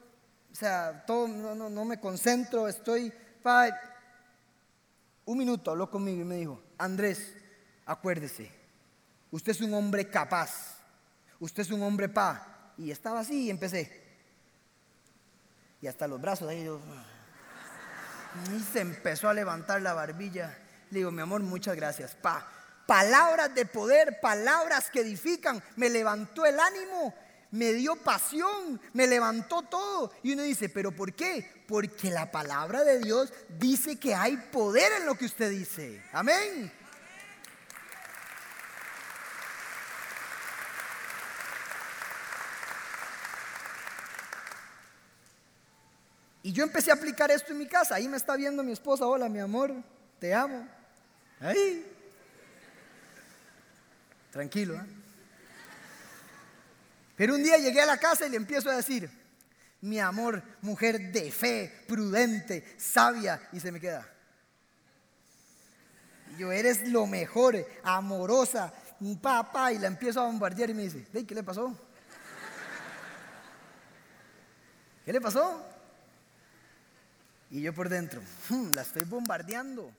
o 0.51 0.55
sea, 0.55 1.05
todo, 1.07 1.29
no, 1.29 1.69
no, 1.69 1.85
me 1.85 2.01
concentro, 2.01 2.67
estoy, 2.67 3.13
Un 5.27 5.39
minuto 5.39 5.71
habló 5.71 5.91
conmigo 5.91 6.23
y 6.23 6.25
me 6.25 6.37
dijo, 6.37 6.63
Andrés, 6.79 7.35
acuérdese, 7.85 8.62
usted 9.33 9.51
es 9.51 9.61
un 9.61 9.75
hombre 9.75 10.09
capaz, 10.09 10.77
usted 11.40 11.62
es 11.62 11.71
un 11.73 11.83
hombre 11.83 12.09
pa. 12.09 12.75
Y 12.79 12.92
estaba 12.92 13.21
así 13.21 13.47
y 13.47 13.51
empecé. 13.51 14.01
Y 15.81 15.88
hasta 15.88 16.07
los 16.07 16.21
brazos 16.21 16.49
ahí 16.49 16.64
yo, 16.64 16.81
y 18.57 18.61
se 18.61 18.81
empezó 18.81 19.29
a 19.29 19.35
levantar 19.35 19.83
la 19.83 19.92
barbilla. 19.92 20.57
Le 20.90 20.99
digo, 20.99 21.11
mi 21.11 21.23
amor, 21.23 21.42
muchas 21.42 21.75
gracias, 21.75 22.14
pa 22.14 22.49
palabras 22.87 23.55
de 23.55 23.66
poder, 23.66 24.21
palabras 24.21 24.90
que 24.90 25.01
edifican. 25.01 25.62
Me 25.77 25.88
levantó 25.88 26.45
el 26.45 26.59
ánimo, 26.59 27.14
me 27.51 27.73
dio 27.73 27.97
pasión, 27.97 28.81
me 28.92 29.07
levantó 29.07 29.62
todo. 29.62 30.12
Y 30.23 30.33
uno 30.33 30.42
dice, 30.42 30.68
¿pero 30.68 30.92
por 30.92 31.14
qué? 31.14 31.64
Porque 31.66 32.11
la 32.11 32.31
palabra 32.31 32.85
de 32.85 32.99
Dios 32.99 33.33
dice 33.59 33.99
que 33.99 34.14
hay 34.14 34.37
poder 34.37 34.92
en 35.01 35.07
lo 35.07 35.14
que 35.14 35.25
usted 35.25 35.51
dice. 35.51 36.03
Amén. 36.12 36.73
Y 46.53 46.55
yo 46.55 46.65
empecé 46.65 46.91
a 46.91 46.95
aplicar 46.95 47.31
esto 47.31 47.53
en 47.53 47.59
mi 47.59 47.67
casa. 47.67 47.95
Ahí 47.95 48.07
me 48.07 48.19
está 48.19 48.37
viendo 48.37 48.62
mi 48.62 48.73
esposa. 48.73 49.07
Hola, 49.07 49.27
mi 49.27 49.38
amor, 49.38 49.73
te 50.19 50.35
amo. 50.35 50.69
Ahí. 51.41 51.83
Tranquilo. 54.31 54.75
¿eh? 54.75 54.85
Pero 57.17 57.37
un 57.37 57.43
día 57.43 57.57
llegué 57.57 57.81
a 57.81 57.87
la 57.87 57.97
casa 57.97 58.27
y 58.27 58.29
le 58.29 58.37
empiezo 58.37 58.69
a 58.69 58.77
decir, 58.77 59.11
mi 59.81 59.99
amor, 59.99 60.43
mujer 60.61 61.11
de 61.11 61.33
fe, 61.33 61.85
prudente, 61.88 62.75
sabia, 62.77 63.49
y 63.55 63.59
se 63.59 63.73
me 63.73 63.81
queda. 63.81 64.07
Yo 66.37 66.53
eres 66.53 66.87
lo 66.87 67.07
mejor, 67.07 67.67
amorosa, 67.83 68.75
papá, 69.23 69.73
y 69.73 69.79
la 69.79 69.87
empiezo 69.87 70.21
a 70.21 70.27
bombardear 70.27 70.69
y 70.69 70.75
me 70.75 70.83
dice, 70.83 71.07
¿qué 71.27 71.35
le 71.35 71.43
pasó? 71.43 71.75
¿Qué 75.07 75.15
le 75.15 75.21
pasó? 75.23 75.72
Y 77.53 77.61
yo 77.61 77.75
por 77.75 77.91
dentro, 77.91 78.23
hmm, 78.49 78.73
la 78.73 78.81
estoy 78.81 79.05
bombardeando. 79.05 79.93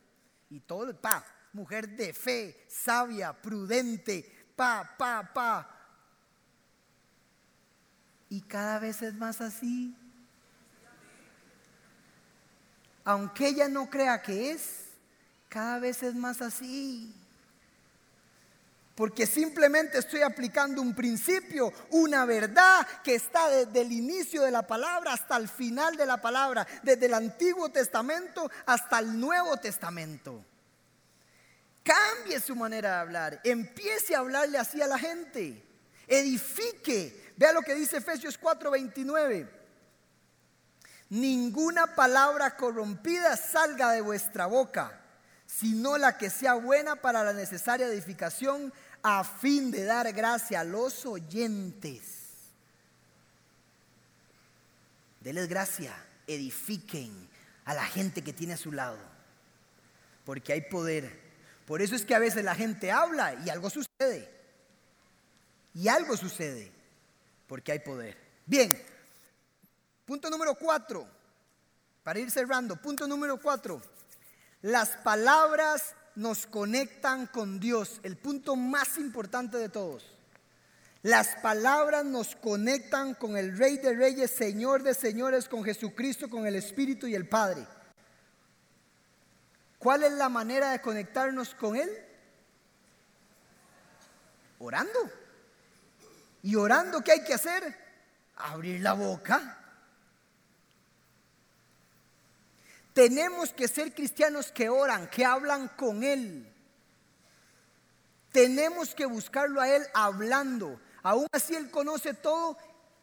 Y 0.49 0.59
todo, 0.59 0.99
pa, 0.99 1.23
mujer 1.53 1.87
de 1.87 2.11
fe, 2.11 2.65
sabia, 2.67 3.31
prudente, 3.31 4.47
pa, 4.55 4.95
pa, 4.97 5.31
pa. 5.31 5.69
Y 8.27 8.41
cada 8.41 8.79
vez 8.79 9.03
es 9.03 9.13
más 9.13 9.39
así. 9.39 9.95
Aunque 13.03 13.49
ella 13.49 13.69
no 13.69 13.87
crea 13.87 14.19
que 14.23 14.49
es, 14.49 14.85
cada 15.47 15.77
vez 15.77 16.01
es 16.01 16.15
más 16.15 16.41
así. 16.41 17.13
Porque 18.95 19.25
simplemente 19.25 19.97
estoy 19.97 20.21
aplicando 20.21 20.81
un 20.81 20.93
principio, 20.93 21.73
una 21.89 22.25
verdad 22.25 22.85
que 23.03 23.15
está 23.15 23.49
desde 23.49 23.81
el 23.81 23.91
inicio 23.91 24.43
de 24.43 24.51
la 24.51 24.67
palabra 24.67 25.13
hasta 25.13 25.35
el 25.37 25.49
final 25.49 25.95
de 25.97 26.05
la 26.05 26.21
palabra, 26.21 26.67
desde 26.83 27.07
el 27.07 27.15
Antiguo 27.15 27.69
Testamento 27.69 28.49
hasta 28.67 28.99
el 28.99 29.19
Nuevo 29.19 29.57
Testamento. 29.57 30.45
Cambie 31.81 32.39
su 32.39 32.55
manera 32.55 32.91
de 32.91 33.01
hablar, 33.01 33.41
empiece 33.43 34.15
a 34.15 34.19
hablarle 34.19 34.59
así 34.59 34.79
a 34.81 34.87
la 34.87 34.99
gente, 34.99 35.65
edifique. 36.07 37.33
Vea 37.35 37.51
lo 37.51 37.63
que 37.63 37.73
dice 37.73 37.97
Efesios 37.97 38.39
4:29. 38.39 39.49
Ninguna 41.09 41.95
palabra 41.95 42.55
corrompida 42.55 43.37
salga 43.37 43.91
de 43.91 44.01
vuestra 44.01 44.45
boca 44.45 45.02
sino 45.59 45.97
la 45.97 46.17
que 46.17 46.29
sea 46.29 46.55
buena 46.55 46.95
para 46.95 47.23
la 47.23 47.33
necesaria 47.33 47.87
edificación 47.87 48.73
a 49.03 49.23
fin 49.23 49.69
de 49.69 49.83
dar 49.83 50.11
gracia 50.13 50.61
a 50.61 50.63
los 50.63 51.05
oyentes. 51.05 52.01
Deles 55.19 55.47
gracia, 55.47 55.95
edifiquen 56.27 57.29
a 57.65 57.73
la 57.73 57.85
gente 57.85 58.23
que 58.23 58.33
tiene 58.33 58.53
a 58.53 58.57
su 58.57 58.71
lado, 58.71 58.97
porque 60.25 60.53
hay 60.53 60.61
poder. 60.61 61.21
Por 61.67 61.81
eso 61.81 61.95
es 61.95 62.03
que 62.03 62.15
a 62.15 62.19
veces 62.19 62.43
la 62.43 62.55
gente 62.55 62.91
habla 62.91 63.35
y 63.45 63.49
algo 63.49 63.69
sucede. 63.69 64.29
Y 65.75 65.87
algo 65.87 66.17
sucede, 66.17 66.71
porque 67.47 67.71
hay 67.71 67.79
poder. 67.79 68.17
Bien, 68.45 68.81
punto 70.05 70.29
número 70.29 70.55
cuatro, 70.55 71.07
para 72.03 72.19
ir 72.19 72.29
cerrando, 72.31 72.75
punto 72.75 73.07
número 73.07 73.39
cuatro. 73.39 73.81
Las 74.63 74.91
palabras 74.91 75.93
nos 76.15 76.47
conectan 76.47 77.27
con 77.27 77.59
Dios, 77.59 77.99
el 78.01 78.15
punto 78.15 78.55
más 78.55 78.97
importante 78.97 79.57
de 79.57 79.67
todos. 79.67 80.05
Las 81.01 81.35
palabras 81.41 82.05
nos 82.05 82.37
conectan 82.37 83.13
con 83.15 83.35
el 83.35 83.57
Rey 83.57 83.77
de 83.77 83.93
Reyes, 83.93 84.31
Señor 84.31 84.81
de 84.81 84.93
Señores, 84.93 85.49
con 85.49 85.65
Jesucristo, 85.65 86.29
con 86.29 86.47
el 86.47 86.55
Espíritu 86.55 87.07
y 87.07 87.13
el 87.13 87.27
Padre. 87.27 87.67
¿Cuál 89.79 90.03
es 90.03 90.13
la 90.13 90.29
manera 90.29 90.71
de 90.71 90.79
conectarnos 90.79 91.53
con 91.55 91.75
Él? 91.75 91.89
Orando. 94.59 95.11
¿Y 96.41 96.55
orando 96.55 97.03
qué 97.03 97.11
hay 97.11 97.23
que 97.25 97.33
hacer? 97.33 97.77
Abrir 98.37 98.79
la 98.79 98.93
boca 98.93 99.62
Tenemos 102.93 103.51
que 103.53 103.67
ser 103.67 103.93
cristianos 103.93 104.51
que 104.51 104.69
oran, 104.69 105.09
que 105.09 105.25
hablan 105.25 105.67
con 105.69 106.03
Él. 106.03 106.47
Tenemos 108.31 108.93
que 108.93 109.05
buscarlo 109.05 109.59
a 109.59 109.69
Él 109.69 109.83
hablando. 109.93 110.79
Aún 111.01 111.27
así 111.31 111.55
Él 111.55 111.71
conoce 111.71 112.13
todo 112.13 112.57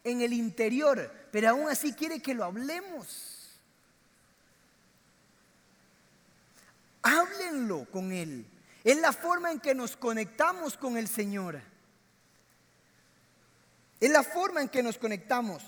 en 0.05 0.20
el 0.20 0.33
interior, 0.33 1.12
pero 1.33 1.50
aún 1.50 1.68
así 1.68 1.92
quiere 1.92 2.20
que 2.20 2.35
lo 2.35 2.44
hablemos. 2.44 3.59
Háblenlo 7.03 7.87
con 7.90 8.12
Él. 8.12 8.46
Es 8.85 8.96
la 8.98 9.12
forma 9.12 9.50
en 9.50 9.61
que 9.61 9.74
nos 9.74 9.96
conectamos 9.96 10.76
con 10.76 10.96
el 10.96 11.09
Señor. 11.09 11.61
Es 13.98 14.11
la 14.11 14.22
forma 14.22 14.62
en 14.62 14.68
que 14.68 14.83
nos 14.83 14.98
conectamos. 14.98 15.62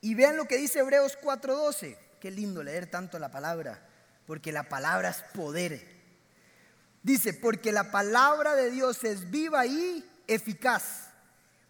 Y 0.00 0.14
vean 0.14 0.36
lo 0.36 0.46
que 0.46 0.56
dice 0.56 0.78
Hebreos 0.78 1.18
4:12. 1.20 2.09
Qué 2.20 2.30
lindo 2.30 2.62
leer 2.62 2.90
tanto 2.90 3.18
la 3.18 3.30
palabra, 3.30 3.80
porque 4.26 4.52
la 4.52 4.68
palabra 4.68 5.08
es 5.08 5.22
poder. 5.34 6.00
Dice, 7.02 7.32
porque 7.32 7.72
la 7.72 7.90
palabra 7.90 8.54
de 8.54 8.70
Dios 8.70 9.04
es 9.04 9.30
viva 9.30 9.64
y 9.64 10.04
eficaz, 10.26 11.08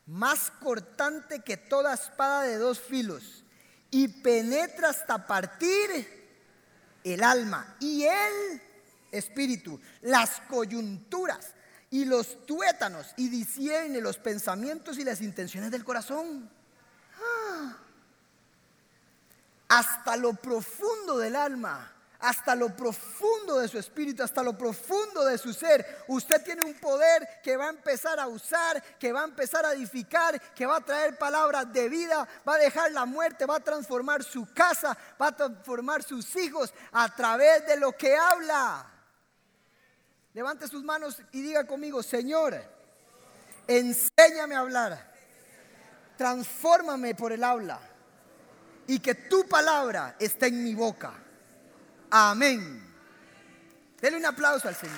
más 0.06 0.50
cortante 0.60 1.40
que 1.40 1.56
toda 1.56 1.94
espada 1.94 2.42
de 2.42 2.58
dos 2.58 2.80
filos, 2.80 3.44
y 3.92 4.08
penetra 4.08 4.88
hasta 4.88 5.26
partir 5.26 5.88
el 7.04 7.22
alma 7.22 7.76
y 7.78 8.02
el 8.02 8.60
espíritu, 9.12 9.80
las 10.02 10.40
coyunturas 10.48 11.54
y 11.90 12.04
los 12.06 12.44
tuétanos, 12.44 13.14
y 13.16 13.28
discierne 13.28 14.00
los 14.00 14.18
pensamientos 14.18 14.98
y 14.98 15.04
las 15.04 15.20
intenciones 15.20 15.70
del 15.70 15.84
corazón 15.84 16.50
hasta 19.70 20.16
lo 20.16 20.34
profundo 20.34 21.16
del 21.16 21.36
alma, 21.36 21.92
hasta 22.18 22.56
lo 22.56 22.76
profundo 22.76 23.58
de 23.58 23.68
su 23.68 23.78
espíritu, 23.78 24.24
hasta 24.24 24.42
lo 24.42 24.58
profundo 24.58 25.24
de 25.24 25.38
su 25.38 25.54
ser. 25.54 26.04
Usted 26.08 26.42
tiene 26.42 26.64
un 26.64 26.74
poder 26.74 27.40
que 27.40 27.56
va 27.56 27.66
a 27.66 27.70
empezar 27.70 28.18
a 28.18 28.26
usar, 28.26 28.82
que 28.98 29.12
va 29.12 29.20
a 29.20 29.24
empezar 29.24 29.64
a 29.64 29.72
edificar, 29.72 30.40
que 30.54 30.66
va 30.66 30.78
a 30.78 30.80
traer 30.80 31.16
palabras 31.16 31.72
de 31.72 31.88
vida, 31.88 32.28
va 32.46 32.54
a 32.54 32.58
dejar 32.58 32.90
la 32.90 33.06
muerte, 33.06 33.46
va 33.46 33.56
a 33.56 33.60
transformar 33.60 34.24
su 34.24 34.52
casa, 34.52 34.98
va 35.20 35.28
a 35.28 35.36
transformar 35.36 36.02
sus 36.02 36.34
hijos 36.34 36.74
a 36.90 37.14
través 37.14 37.64
de 37.68 37.76
lo 37.76 37.92
que 37.92 38.16
habla. 38.16 38.84
Levante 40.34 40.66
sus 40.66 40.82
manos 40.82 41.22
y 41.30 41.42
diga 41.42 41.64
conmigo, 41.64 42.02
Señor, 42.02 42.60
enséñame 43.68 44.56
a 44.56 44.60
hablar, 44.60 45.14
transfórmame 46.16 47.14
por 47.14 47.32
el 47.32 47.44
habla 47.44 47.89
y 48.90 48.98
que 48.98 49.14
tu 49.14 49.46
palabra 49.46 50.16
esté 50.18 50.48
en 50.48 50.64
mi 50.64 50.74
boca. 50.74 51.12
Amén. 52.10 52.82
Denle 54.00 54.18
un 54.18 54.26
aplauso 54.26 54.66
al 54.66 54.74
Señor. 54.74 54.96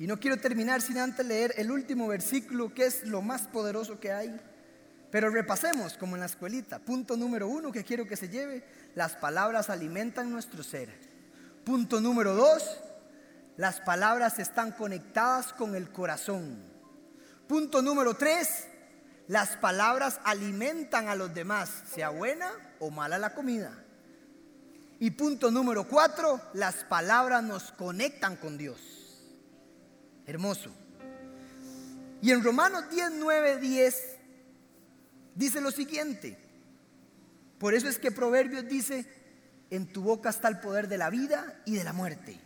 Y 0.00 0.08
no 0.08 0.18
quiero 0.18 0.38
terminar 0.38 0.82
sin 0.82 0.98
antes 0.98 1.24
leer 1.24 1.54
el 1.58 1.70
último 1.70 2.08
versículo 2.08 2.74
que 2.74 2.86
es 2.86 3.04
lo 3.04 3.22
más 3.22 3.42
poderoso 3.42 4.00
que 4.00 4.10
hay. 4.10 4.36
Pero 5.12 5.30
repasemos 5.30 5.96
como 5.96 6.16
en 6.16 6.20
la 6.20 6.26
escuelita. 6.26 6.80
Punto 6.80 7.16
número 7.16 7.46
uno 7.46 7.70
que 7.70 7.84
quiero 7.84 8.04
que 8.04 8.16
se 8.16 8.28
lleve. 8.28 8.64
Las 8.96 9.14
palabras 9.14 9.70
alimentan 9.70 10.28
nuestro 10.28 10.64
ser. 10.64 10.88
Punto 11.64 12.00
número 12.00 12.34
dos. 12.34 12.80
Las 13.56 13.80
palabras 13.80 14.38
están 14.38 14.72
conectadas 14.72 15.52
con 15.52 15.74
el 15.74 15.90
corazón. 15.90 16.62
Punto 17.48 17.80
número 17.80 18.14
tres, 18.14 18.66
las 19.28 19.56
palabras 19.56 20.20
alimentan 20.24 21.08
a 21.08 21.14
los 21.14 21.32
demás, 21.32 21.70
sea 21.90 22.10
buena 22.10 22.50
o 22.80 22.90
mala 22.90 23.18
la 23.18 23.34
comida. 23.34 23.72
Y 24.98 25.10
punto 25.12 25.50
número 25.50 25.88
cuatro, 25.88 26.40
las 26.52 26.84
palabras 26.84 27.42
nos 27.42 27.72
conectan 27.72 28.36
con 28.36 28.58
Dios. 28.58 28.78
Hermoso. 30.26 30.70
Y 32.20 32.32
en 32.32 32.42
Romanos 32.42 32.90
10, 32.90 33.12
9, 33.18 33.58
10 33.58 34.16
dice 35.34 35.60
lo 35.60 35.70
siguiente. 35.70 36.38
Por 37.58 37.74
eso 37.74 37.88
es 37.88 37.98
que 37.98 38.10
Proverbios 38.10 38.66
dice, 38.66 39.06
en 39.70 39.86
tu 39.92 40.02
boca 40.02 40.30
está 40.30 40.48
el 40.48 40.60
poder 40.60 40.88
de 40.88 40.98
la 40.98 41.10
vida 41.10 41.60
y 41.64 41.74
de 41.74 41.84
la 41.84 41.92
muerte. 41.92 42.45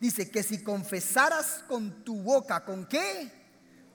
Dice 0.00 0.30
que 0.30 0.42
si 0.42 0.62
confesaras 0.62 1.62
con 1.68 2.02
tu 2.04 2.22
boca, 2.22 2.64
¿con 2.64 2.86
qué? 2.86 3.30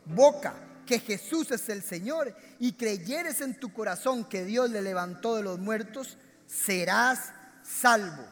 Boca, 0.05 0.53
que 0.85 0.99
Jesús 0.99 1.49
es 1.49 1.67
el 1.69 1.81
Señor 1.81 2.35
y 2.59 2.73
creyeres 2.73 3.41
en 3.41 3.59
tu 3.59 3.73
corazón 3.73 4.23
que 4.23 4.45
Dios 4.45 4.69
le 4.69 4.83
levantó 4.83 5.35
de 5.35 5.41
los 5.41 5.57
muertos, 5.57 6.17
serás 6.45 7.31
salvo. 7.63 8.23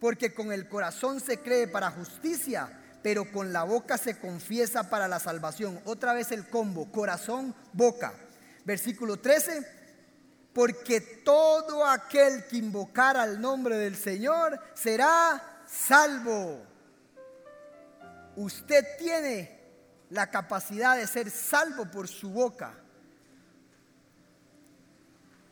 Porque 0.00 0.34
con 0.34 0.50
el 0.52 0.68
corazón 0.68 1.20
se 1.20 1.38
cree 1.38 1.68
para 1.68 1.92
justicia, 1.92 2.76
pero 3.02 3.30
con 3.30 3.52
la 3.52 3.62
boca 3.62 3.96
se 3.96 4.18
confiesa 4.18 4.90
para 4.90 5.06
la 5.06 5.20
salvación. 5.20 5.80
Otra 5.84 6.12
vez 6.12 6.32
el 6.32 6.48
combo, 6.48 6.90
corazón, 6.90 7.54
boca. 7.72 8.12
Versículo 8.64 9.18
13, 9.18 9.64
porque 10.52 11.00
todo 11.00 11.86
aquel 11.86 12.46
que 12.46 12.56
invocara 12.56 13.24
el 13.24 13.40
nombre 13.40 13.76
del 13.76 13.96
Señor 13.96 14.58
será 14.74 15.62
salvo. 15.66 16.69
Usted 18.40 18.96
tiene 18.96 19.60
la 20.08 20.30
capacidad 20.30 20.96
de 20.96 21.06
ser 21.06 21.30
salvo 21.30 21.84
por 21.90 22.08
su 22.08 22.30
boca. 22.30 22.72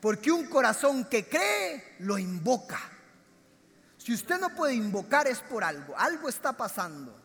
Porque 0.01 0.31
un 0.31 0.47
corazón 0.47 1.05
que 1.05 1.29
cree 1.29 1.97
lo 1.99 2.17
invoca. 2.17 2.79
Si 3.95 4.11
usted 4.11 4.39
no 4.39 4.55
puede 4.55 4.73
invocar 4.73 5.27
es 5.27 5.39
por 5.39 5.63
algo, 5.63 5.95
algo 5.95 6.29
está 6.29 6.53
pasando. 6.53 7.15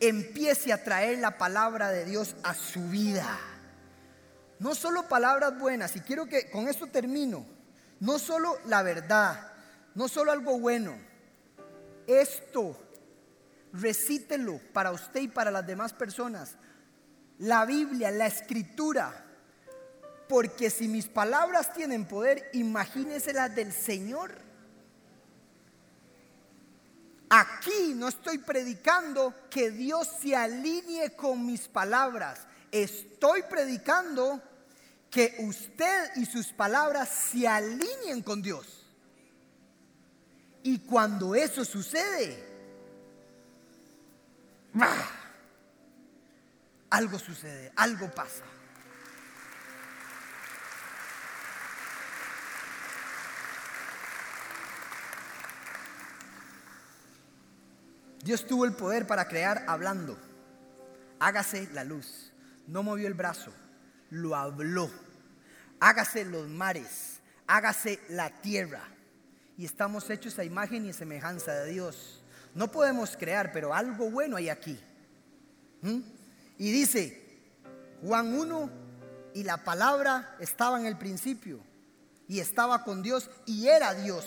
Empiece 0.00 0.72
a 0.72 0.82
traer 0.82 1.18
la 1.18 1.38
palabra 1.38 1.90
de 1.90 2.04
Dios 2.04 2.34
a 2.42 2.52
su 2.54 2.88
vida. 2.88 3.38
No 4.58 4.74
solo 4.74 5.08
palabras 5.08 5.56
buenas, 5.56 5.94
y 5.94 6.00
quiero 6.00 6.26
que 6.26 6.50
con 6.50 6.66
esto 6.66 6.88
termino. 6.88 7.46
No 8.00 8.18
solo 8.18 8.58
la 8.66 8.82
verdad, 8.82 9.52
no 9.94 10.08
solo 10.08 10.32
algo 10.32 10.58
bueno 10.58 11.13
esto, 12.06 12.76
recítelo 13.72 14.60
para 14.72 14.92
usted 14.92 15.22
y 15.22 15.28
para 15.28 15.50
las 15.50 15.66
demás 15.66 15.92
personas. 15.92 16.56
la 17.38 17.64
Biblia, 17.64 18.10
la 18.12 18.26
escritura. 18.26 19.24
Porque 20.28 20.70
si 20.70 20.88
mis 20.88 21.06
palabras 21.06 21.72
tienen 21.74 22.06
poder, 22.06 22.48
imagínense 22.52 23.32
las 23.32 23.54
del 23.54 23.72
Señor. 23.72 24.32
Aquí 27.28 27.94
no 27.94 28.08
estoy 28.08 28.38
predicando 28.38 29.34
que 29.50 29.70
Dios 29.70 30.08
se 30.22 30.36
alinee 30.36 31.16
con 31.16 31.44
mis 31.44 31.68
palabras. 31.68 32.46
Estoy 32.70 33.42
predicando 33.42 34.40
que 35.10 35.36
usted 35.40 36.10
y 36.16 36.26
sus 36.26 36.52
palabras 36.52 37.08
se 37.08 37.46
alineen 37.46 38.22
con 38.22 38.40
Dios. 38.40 38.83
Y 40.66 40.78
cuando 40.78 41.34
eso 41.34 41.62
sucede, 41.62 42.42
algo 46.88 47.18
sucede, 47.18 47.70
algo 47.76 48.10
pasa. 48.10 48.44
Dios 58.22 58.46
tuvo 58.46 58.64
el 58.64 58.72
poder 58.72 59.06
para 59.06 59.28
crear 59.28 59.66
hablando. 59.68 60.18
Hágase 61.20 61.68
la 61.74 61.84
luz. 61.84 62.32
No 62.66 62.82
movió 62.82 63.06
el 63.06 63.12
brazo, 63.12 63.52
lo 64.08 64.34
habló. 64.34 64.90
Hágase 65.78 66.24
los 66.24 66.48
mares, 66.48 67.20
hágase 67.46 68.00
la 68.08 68.30
tierra. 68.40 68.93
Y 69.56 69.64
estamos 69.64 70.08
hechos 70.10 70.38
a 70.38 70.44
imagen 70.44 70.86
y 70.86 70.92
semejanza 70.92 71.52
de 71.52 71.72
Dios. 71.72 72.22
No 72.54 72.70
podemos 72.70 73.16
crear, 73.16 73.52
pero 73.52 73.74
algo 73.74 74.10
bueno 74.10 74.36
hay 74.36 74.48
aquí. 74.48 74.78
¿Mm? 75.82 76.00
Y 76.58 76.72
dice 76.72 77.22
Juan 78.02 78.34
1, 78.34 78.70
y 79.34 79.42
la 79.42 79.64
palabra 79.64 80.36
estaba 80.38 80.78
en 80.78 80.86
el 80.86 80.96
principio, 80.96 81.60
y 82.28 82.40
estaba 82.40 82.84
con 82.84 83.02
Dios, 83.02 83.30
y 83.46 83.68
era 83.68 83.94
Dios. 83.94 84.26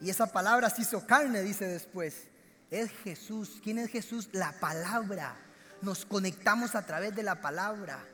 Y 0.00 0.10
esa 0.10 0.32
palabra 0.32 0.70
se 0.70 0.82
hizo 0.82 1.06
carne, 1.06 1.42
dice 1.42 1.66
después 1.66 2.28
es 2.74 2.90
Jesús. 3.04 3.60
¿Quién 3.62 3.78
es 3.78 3.90
Jesús? 3.90 4.28
La 4.32 4.52
palabra. 4.52 5.36
Nos 5.80 6.04
conectamos 6.04 6.74
a 6.74 6.84
través 6.84 7.14
de 7.14 7.22
la 7.22 7.40
palabra. 7.40 8.04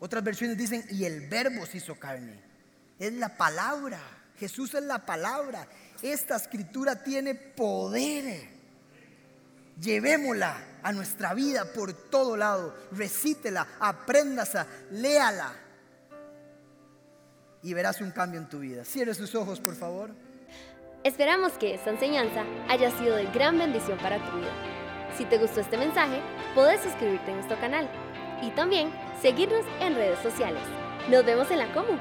Otras 0.00 0.22
versiones 0.22 0.56
dicen, 0.56 0.84
y 0.90 1.04
el 1.04 1.28
verbo 1.28 1.66
se 1.66 1.78
hizo 1.78 1.98
carne. 1.98 2.40
Es 2.98 3.12
la 3.12 3.36
palabra. 3.36 4.00
Jesús 4.38 4.74
es 4.74 4.82
la 4.82 5.04
palabra. 5.04 5.66
Esta 6.02 6.36
escritura 6.36 7.02
tiene 7.02 7.34
poder. 7.34 8.48
Llevémosla 9.80 10.56
a 10.82 10.92
nuestra 10.92 11.34
vida 11.34 11.72
por 11.72 11.92
todo 11.92 12.36
lado. 12.36 12.74
Recítela, 12.92 13.66
apréndasa, 13.80 14.66
léala. 14.90 15.52
Y 17.62 17.74
verás 17.74 18.00
un 18.00 18.12
cambio 18.12 18.40
en 18.40 18.48
tu 18.48 18.60
vida. 18.60 18.84
Cierre 18.84 19.14
sus 19.14 19.34
ojos, 19.34 19.60
por 19.60 19.74
favor. 19.74 20.10
Esperamos 21.04 21.52
que 21.54 21.74
esta 21.74 21.90
enseñanza 21.90 22.44
haya 22.68 22.90
sido 22.98 23.16
de 23.16 23.26
gran 23.26 23.58
bendición 23.58 23.98
para 23.98 24.18
tu 24.18 24.36
vida. 24.36 24.52
Si 25.16 25.24
te 25.24 25.38
gustó 25.38 25.60
este 25.60 25.78
mensaje, 25.78 26.20
puedes 26.54 26.80
suscribirte 26.80 27.30
a 27.30 27.34
nuestro 27.34 27.58
canal 27.60 27.88
y 28.42 28.50
también 28.50 28.92
seguirnos 29.20 29.64
en 29.80 29.94
redes 29.94 30.18
sociales. 30.20 30.62
Nos 31.08 31.24
vemos 31.24 31.50
en 31.50 31.58
la 31.58 31.72
Comu. 31.72 31.98